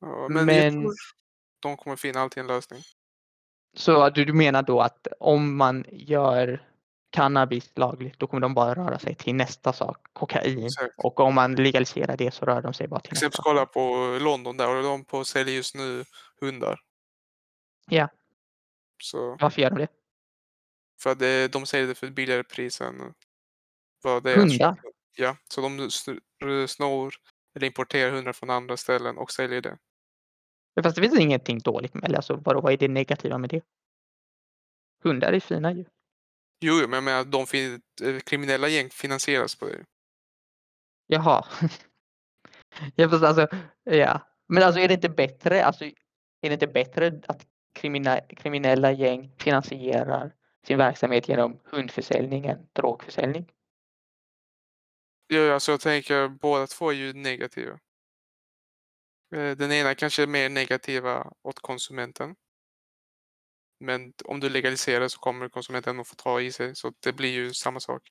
[0.00, 0.90] Ja, men, Men-
[1.62, 2.82] de kommer finna alltid en lösning.
[3.76, 6.71] Så du, du menar då att om man gör
[7.12, 10.64] cannabis lagligt då kommer de bara röra sig till nästa sak, kokain.
[10.64, 10.94] Exakt.
[10.96, 13.42] Och om man legaliserar det så rör de sig bara till Exempelvis nästa.
[13.42, 16.04] kolla på London där och de på säljer just nu
[16.40, 16.80] hundar.
[17.90, 18.08] Ja.
[19.02, 19.88] Så Varför gör de det?
[21.02, 23.14] för att det, de säljer det för ett billigare pris än
[24.02, 24.36] vad det är.
[24.36, 24.80] Hundar?
[25.16, 27.14] Ja, så de sn- snor
[27.54, 29.78] eller importerar hundar från andra ställen och säljer det.
[30.82, 32.16] Fast det finns ingenting dåligt med det.
[32.16, 33.62] Alltså, vadå, vad är det negativa med det?
[35.02, 35.84] Hundar är fina ju.
[36.62, 39.84] Jo, men jag menar, de fin- eh, kriminella gäng finansieras på det.
[41.06, 41.46] Jaha.
[42.96, 43.48] ja, fast alltså,
[43.84, 44.20] ja.
[44.48, 45.92] Men alltså är det inte bättre, alltså, är
[46.40, 50.34] det inte bättre att krimina, kriminella gäng finansierar
[50.66, 53.52] sin verksamhet genom hundförsäljning än drogförsäljning?
[55.26, 57.72] Ja, alltså jag tänker båda två är ju negativa.
[59.34, 62.34] Eh, Den ena kanske är mer negativa åt konsumenten.
[63.82, 67.30] Men om du legaliserar så kommer konsumenten att få ta i sig så det blir
[67.32, 68.02] ju samma sak.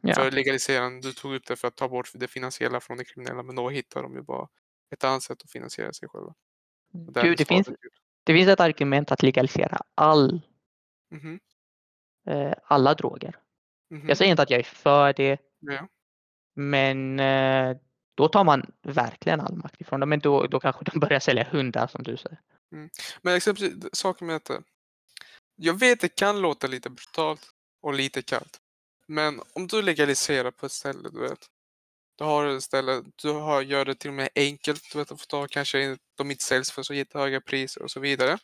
[0.00, 0.14] Ja.
[0.14, 3.42] För legaliseraren, du tog upp det för att ta bort det finansiella från det kriminella
[3.42, 4.48] men då hittar de ju bara
[4.90, 6.34] ett annat sätt att finansiera sig själva.
[7.22, 7.68] Gud, det, finns,
[8.24, 10.40] det finns ett argument att legalisera all,
[11.10, 11.40] Mhm,
[12.26, 13.38] eh, alla droger.
[13.90, 14.08] mhm.
[14.08, 15.88] Jag säger inte att jag är för det, Ja.
[16.54, 17.76] men eh,
[18.14, 20.08] då tar man verkligen all makt ifrån dem.
[20.08, 22.38] Men då, då kanske de börjar sälja hundar som du säger.
[23.22, 24.62] Men exempelvis saken med detta.
[25.56, 27.50] Jag vet det kan låta lite brutalt
[27.82, 28.60] och lite kallt.
[29.06, 31.46] Men om du legaliserar på ett ställe, du vet.
[32.18, 35.20] Du har ett ställe, du har, gör det till och med enkelt du vet, att
[35.20, 35.48] få ta.
[35.48, 38.38] Kanske de inte säljs för så jättehöga priser och så vidare.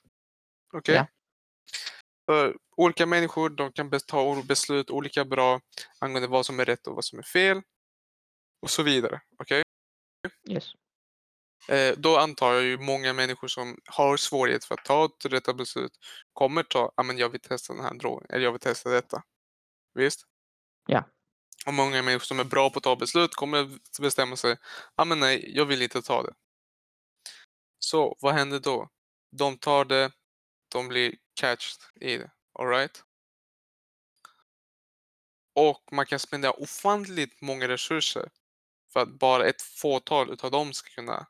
[0.73, 0.95] Okej?
[0.95, 1.07] Ja.
[2.27, 5.61] För olika människor de kan ta beslut olika bra
[5.99, 7.63] angående vad som är rätt och vad som är fel.
[8.63, 9.21] Och så vidare.
[9.39, 9.63] Okej?
[10.49, 10.73] Yes.
[11.69, 15.55] Eh, då antar jag ju många människor som har svårighet för att ta ett rätta
[15.55, 15.93] beslut
[16.33, 19.23] kommer ta, ja men jag vill testa den här drogen, eller jag vill testa detta.
[19.95, 20.27] Visst?
[20.87, 21.05] Ja.
[21.67, 24.57] Och många människor som är bra på att ta beslut kommer bestämma sig,
[24.97, 26.35] ja men nej, jag vill inte ta det.
[27.79, 28.89] Så vad händer då?
[29.37, 30.13] De tar det,
[30.73, 32.31] de blir catched i det.
[32.59, 33.05] Alright?
[35.55, 38.31] Och man kan spendera ofantligt många resurser
[38.93, 41.27] för att bara ett fåtal utav dem ska kunna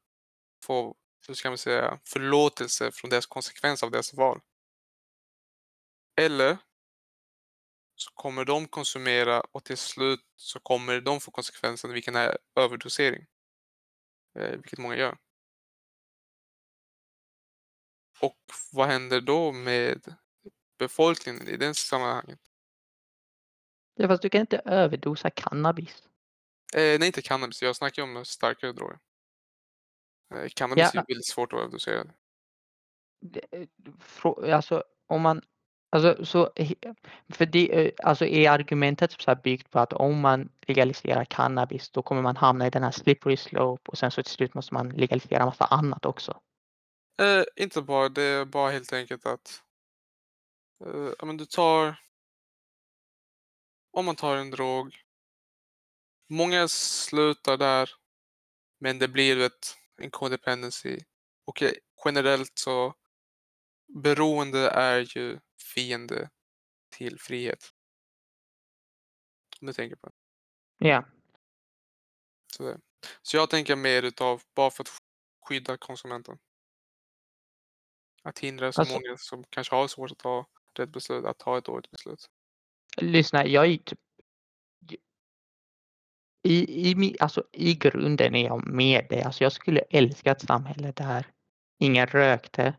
[0.65, 0.97] få,
[1.27, 4.41] hur ska man säga, förlåtelse från deras konsekvens av deras val.
[6.17, 6.59] Eller
[7.95, 13.27] så kommer de konsumera och till slut så kommer de få konsekvensen vilken är överdosering.
[14.39, 15.19] Eh, vilket många gör.
[18.21, 18.39] Och
[18.73, 20.15] vad händer då med
[20.79, 22.41] befolkningen i det sammanhanget?
[23.95, 26.03] Ja, fast du kan inte överdosa cannabis.
[26.75, 27.63] Eh, nej, inte cannabis.
[27.63, 28.99] Jag snackar om starkare droger.
[30.35, 31.01] Eh, cannabis Ja.
[31.01, 32.05] är väldigt svårt att överdosera.
[33.21, 33.69] Det-
[34.01, 35.43] frå- Alltså om man
[35.93, 36.51] Alltså, så,
[37.33, 42.03] för det, eh, alltså är argumentet så byggt på att om man legaliserar cannabis då
[42.03, 44.89] kommer man hamna i den här slippery slope och sen så till slut måste man
[44.89, 46.41] legalisera massa annat också?
[47.23, 49.63] Eh, inte bara, det är bara helt enkelt att
[50.85, 51.97] eh, men du tar
[53.93, 54.97] om man tar en drog.
[56.29, 57.91] Många slutar där,
[58.81, 60.99] men det blir ett, en codependency.
[61.45, 61.73] Och eh,
[62.05, 62.95] generellt så
[63.89, 65.39] beroende är ju
[65.75, 66.31] fiende
[66.97, 67.71] till frihet.
[69.61, 70.15] Om du tänker på det.
[70.89, 71.05] Ja.
[72.57, 72.77] Så,
[73.23, 74.91] så jag tänker mer utav bara för att
[75.49, 76.39] skydda konsumenten.
[78.23, 81.59] Att hindra så Alltså- många som kanske har svårt att ta rätt beslut, att ta
[81.59, 82.27] ett dåligt beslut.
[82.97, 84.01] Lyssna, jag är typ
[86.43, 89.23] i, i, alltså, I grunden är jag med dig.
[89.23, 91.27] Alltså, jag skulle älska ett samhälle där
[91.79, 92.75] ingen rökte.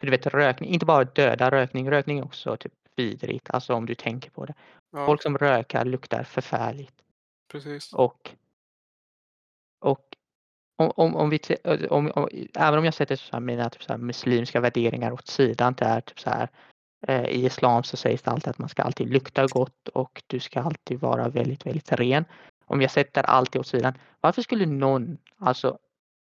[0.00, 3.50] För du vet rökning, inte bara döda rökning, rökning är också typ vidrigt.
[3.50, 4.54] Alltså om du tänker på det.
[4.90, 6.94] Ja, Folk som rökar luktar förfärligt.
[7.52, 7.92] precis.
[7.92, 8.30] Och,
[9.80, 10.16] och
[10.76, 11.40] om, om, om vi,
[11.90, 15.26] om, om, även om jag sätter så här mina typ så här muslimska värderingar åt
[15.26, 16.48] sidan, det är typ så här,
[17.06, 20.40] eh, i islam så sägs det alltid att man ska alltid lukta gott och du
[20.40, 22.24] ska alltid vara väldigt, väldigt ren.
[22.66, 25.78] Om jag sätter allt åt sidan, varför skulle någon, alltså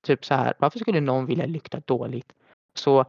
[0.03, 2.32] typ så här, varför skulle någon vilja lukta dåligt?
[2.74, 3.05] Så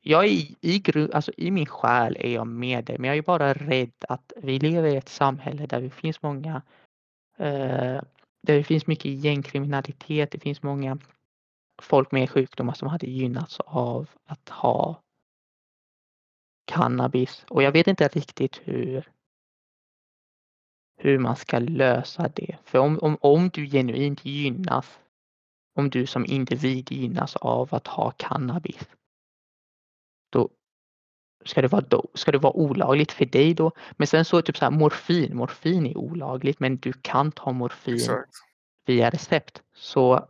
[0.00, 0.82] jag är i, i,
[1.12, 4.58] alltså, i min själ är jag med dig, men jag är bara rädd att vi
[4.58, 6.62] lever i ett samhälle där det finns många
[7.36, 8.02] eh,
[8.42, 10.30] där det finns mycket gängkriminalitet.
[10.30, 10.98] Det finns många
[11.82, 15.02] folk med sjukdomar som hade gynnats av att ha
[16.64, 19.08] cannabis och jag vet inte riktigt hur
[20.98, 22.56] hur man ska lösa det.
[22.64, 24.98] För om, om, om du genuint gynnas,
[25.74, 28.88] om du som individ gynnas av att ha cannabis,
[30.30, 30.50] då
[31.44, 33.72] ska det vara, då, ska det vara olagligt för dig då.
[33.96, 37.94] Men sen så typ så här morfin, morfin är olagligt men du kan ta morfin
[37.94, 38.34] Exakt.
[38.86, 39.62] via recept.
[39.74, 40.28] Så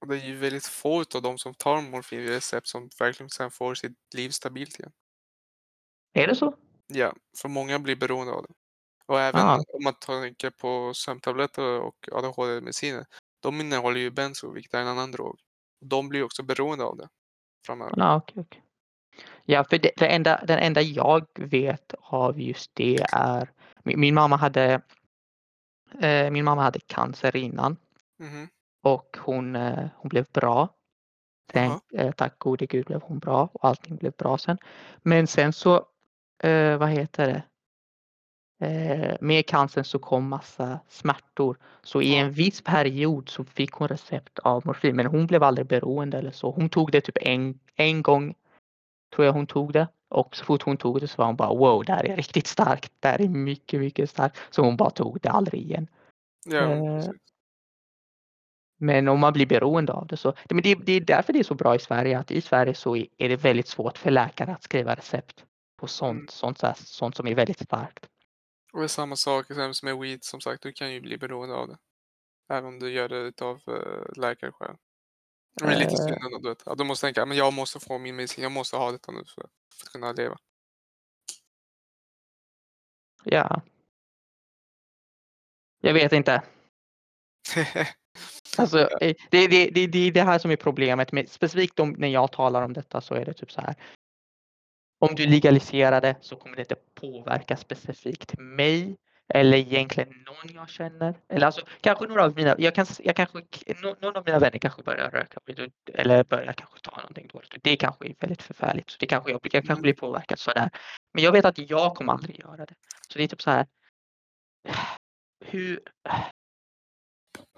[0.00, 3.30] Och det är ju väldigt få av de som tar morfin vid recept som verkligen
[3.30, 4.92] sen får sitt liv stabilt igen.
[6.12, 6.54] är det så?
[6.86, 8.54] Ja, för många blir beroende av det.
[9.08, 9.54] Och även Ah.
[9.72, 13.06] om man tänker på sömntabletter och ADHD-mediciner.
[13.40, 15.38] De innehåller ju benzo, vilket är en annan drog.
[15.80, 17.08] De blir också beroende av det
[17.66, 17.94] framöver.
[17.96, 18.62] Ja, okej, okej.
[19.44, 23.50] Ja, för det, det enda, den enda jag vet av just det är
[23.82, 24.80] min, min mamma hade
[26.00, 27.76] eh, min mamma hade cancer innan
[28.18, 28.48] Mhm.
[28.82, 30.68] och hon, eh, hon blev bra.
[31.52, 31.80] Sen, Jaha.
[32.06, 34.58] eh, tack gode gud blev hon bra och allting blev bra sen.
[35.02, 35.86] Men sen så,
[36.42, 37.42] eh, vad heter det?
[38.60, 41.58] Eh, med cancern så kom massa smärtor.
[41.82, 45.66] Så i en viss period så fick hon recept av morfin men hon blev aldrig
[45.66, 46.50] beroende eller så.
[46.50, 48.34] Hon tog det typ en, en gång
[49.14, 49.88] tror jag hon tog det.
[50.08, 52.46] Och så fort hon tog det så var hon bara wow, det här är riktigt
[52.46, 52.92] starkt.
[53.00, 54.38] Det här är mycket, mycket starkt.
[54.50, 55.86] Så hon bara tog det aldrig igen.
[56.46, 57.10] Ja, men Eh.
[58.80, 60.34] Men om man blir beroende av det så.
[60.50, 62.96] Men det, det är därför det är så bra i Sverige att i Sverige så
[62.96, 65.44] är det väldigt svårt för läkare att skriva recept
[65.80, 66.28] på sånt, Mm.
[66.28, 68.06] sånt, så här, sånt som är väldigt starkt.
[68.78, 70.24] Och det är samma sak exempelvis med weed.
[70.24, 71.78] Som sagt, du kan ju bli beroende av det.
[72.48, 74.76] Även om du gör det av uh, läkarskäl.
[75.54, 75.96] Det är lite Eh.
[75.96, 76.38] synd ändå.
[76.38, 76.62] Du, vet.
[76.66, 78.42] Ja, du måste tänka men jag måste få min medicin.
[78.42, 80.38] Jag måste ha detta nu för, för att kunna leva.
[83.24, 83.62] Ja.
[85.80, 86.42] Jag vet inte.
[88.58, 91.12] Alltså, eh, det, det, det, det är det här som är problemet.
[91.12, 93.74] Med, specifikt om, när jag talar om detta så är det typ så här.
[94.98, 98.96] Om du legaliserar det så kommer det inte påverka specifikt mig
[99.34, 101.14] eller egentligen någon jag känner.
[101.28, 103.38] Eller alltså kanske några av mina, jag kan, jag kanske,
[103.82, 105.40] nå- någon av mina vänner kanske börjar röka
[105.94, 107.54] eller börjar kanske ta någonting dåligt.
[107.62, 108.90] Det kanske är väldigt förfärligt.
[108.90, 109.82] Så det kanske jag, jag kanske Mm.
[109.82, 110.70] blir påverkad sådär.
[111.14, 112.74] Men jag vet att jag kommer aldrig göra det.
[113.08, 113.66] Så det är typ så här.
[115.44, 115.80] Hur,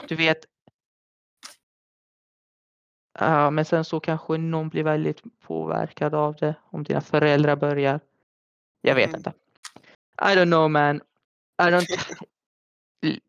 [0.08, 0.38] du vet.
[3.20, 8.00] Ja, men sen så kanske någon blir väldigt påverkad av det om dina föräldrar börjar.
[8.80, 9.16] Jag vet Mhm.
[9.16, 9.32] inte.
[10.22, 10.96] I don't know man.
[11.62, 11.86] I don't...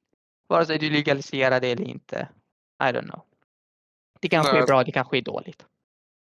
[0.48, 2.28] Vare sig du legaliserar det eller inte.
[2.84, 3.22] I don't know.
[4.20, 4.62] Det kanske Nej.
[4.62, 5.66] är bra, det kanske är dåligt.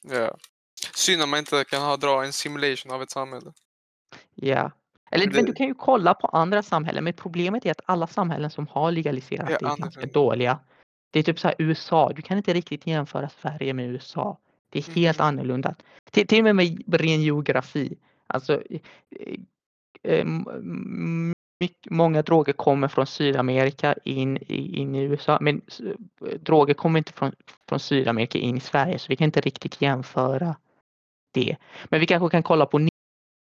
[0.02, 0.36] ja.
[0.94, 3.52] Synd att man inte kan ha, dra en simulation av ett samhälle.
[4.34, 4.70] Ja.
[5.10, 7.04] Eller Men men det- du kan ju kolla på andra samhällen.
[7.04, 10.58] Men problemet är att alla samhällen som har legaliserat Ja, det är ganska dåliga.
[11.10, 12.12] Det är typ så här USA.
[12.16, 14.38] Du kan inte riktigt jämföra Sverige med USA.
[14.70, 15.26] Det är helt Mhm.
[15.26, 15.74] annorlunda.
[16.10, 16.56] Till, till och med
[16.86, 17.96] med ren geografi.
[18.26, 19.40] Alltså, eh,
[20.02, 20.24] eh,
[21.60, 25.38] mycket, många droger kommer från Sydamerika in i, in i USA.
[25.40, 25.80] Men s-
[26.40, 27.32] droger kommer inte från,
[27.68, 28.98] från Sydamerika in i Sverige.
[28.98, 30.56] Så vi kan inte riktigt jämföra
[31.34, 31.56] det.
[31.84, 32.88] Men vi kanske kan kolla på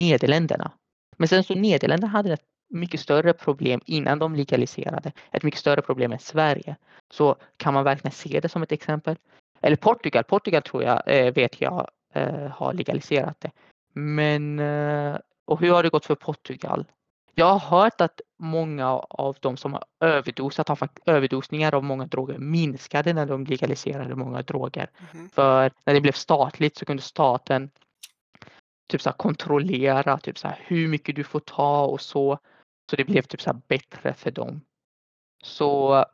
[0.01, 0.73] Nederländerna.
[1.17, 2.45] Men sen så Nederländerna hade ett
[2.75, 5.13] mycket större problem innan de legaliserade.
[5.31, 6.77] Ett mycket större problem än Sverige.
[7.11, 9.17] Så kan man verkligen se det som ett exempel?
[9.61, 10.25] Eller Portugal.
[10.25, 13.51] Portugal tror jag, eh, vet jag, eh, har legaliserat det.
[13.93, 16.85] Men eh, och hur har det gått för Portugal?
[17.35, 22.07] Jag har hört att många av de som har överdosat har fakt- överdosningar av många
[22.07, 24.91] droger minskade när de legaliserade många droger.
[25.13, 25.29] Mhm.
[25.29, 27.71] För när det blev statligt så kunde staten
[28.89, 32.39] typ så kontrollera typ så hur mycket du får ta och så.
[32.91, 34.61] Så det blev typ så bättre för dem.
[35.43, 36.05] Så.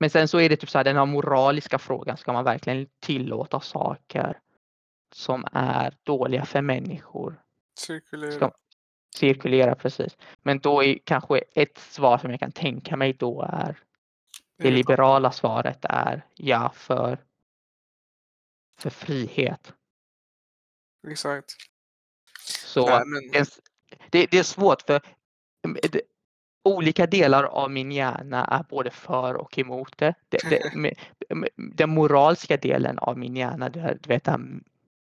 [0.00, 2.16] Men sen så är det typ så här den här moraliska frågan.
[2.16, 4.40] Ska man verkligen tillåta saker
[5.12, 7.42] som är dåliga för människor?
[7.78, 8.32] Cirkulera.
[8.32, 8.52] Ska
[9.14, 10.16] cirkulera precis.
[10.42, 13.78] Men då är kanske ett svar som jag kan tänka mig då är
[14.56, 17.18] det liberala svaret är ja för
[18.78, 19.72] för frihet.
[21.08, 21.56] Exakt.
[22.48, 23.60] Så Nej, men, ens-
[24.10, 25.00] det, det är svårt för
[25.64, 26.00] mm, det,
[26.64, 30.14] olika delar av min hjärna är både för och emot det.
[31.56, 34.64] den moraliska delen av min hjärna, det, du vet den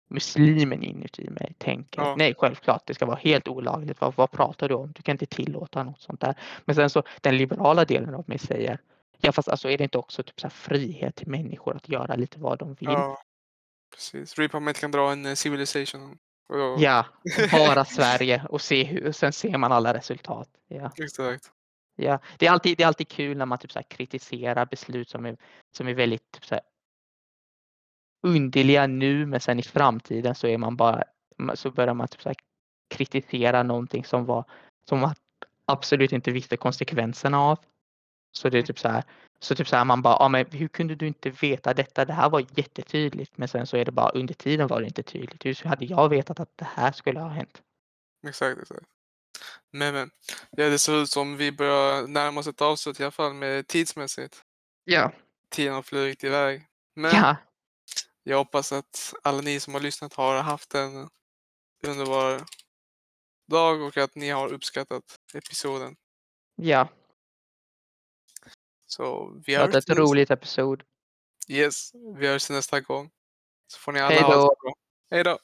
[0.09, 2.15] muslimen inuti mig tänker Ja.
[2.17, 4.01] nej självklart det ska vara helt olagligt.
[4.01, 4.91] Vad, vad pratar du om?
[4.95, 6.35] Du kan inte tillåta något sånt där.
[6.65, 8.79] Men sen så den liberala delen av mig säger
[9.17, 12.39] ja fast alltså är det inte också typ så frihet till människor att göra lite
[12.39, 12.89] vad de vill?
[12.89, 13.21] ja,
[13.95, 14.37] precis.
[14.37, 15.35] Reaper kan dra en eh,
[16.49, 17.05] Och, Ja,
[17.51, 20.49] bara Sverige och se hur, sen ser man alla resultat.
[20.67, 20.91] Ja.
[20.97, 21.51] Exakt.
[21.95, 25.25] Ja, det är alltid, det är alltid kul när man typ så kritiserar beslut som
[25.25, 25.37] är,
[25.71, 26.63] som är väldigt typ så här
[28.23, 31.03] underliga nu men sen i framtiden så är man bara
[31.53, 32.33] så börjar man typ så
[32.89, 34.43] kritisera någonting som var
[34.85, 35.15] som man
[35.65, 37.59] absolut inte visste konsekvenserna av.
[38.31, 39.03] Så det är typ så här
[39.39, 42.05] så typ så här man bara, ja men hur kunde du inte veta detta?
[42.05, 45.03] Det här var jättetydligt men sen så är det bara under tiden var det inte
[45.03, 45.45] tydligt.
[45.45, 47.61] Hur hade jag vetat att det här skulle ha hänt?
[48.27, 48.85] Exakt, exakt.
[49.71, 50.11] Men, men.
[50.51, 53.67] Ja, det ser ut som vi börjar närma oss ett avslut i alla fall med
[53.67, 54.43] tidsmässigt.
[54.83, 55.11] Ja.
[55.49, 56.67] Tiden har flugit iväg.
[56.95, 57.35] Men Ja,
[58.23, 61.09] jag hoppas att alla ni som har lyssnat har haft en
[61.87, 62.41] underbar
[63.47, 65.95] dag och att ni har uppskattat episoden.
[66.55, 66.87] ja.
[68.89, 70.83] Så vi hörs ett roligt episod.
[71.47, 73.09] Yes, vi hörs nästa gång.
[73.67, 74.73] Så får ni alla Hej ha det bra.
[75.11, 75.39] Hej då!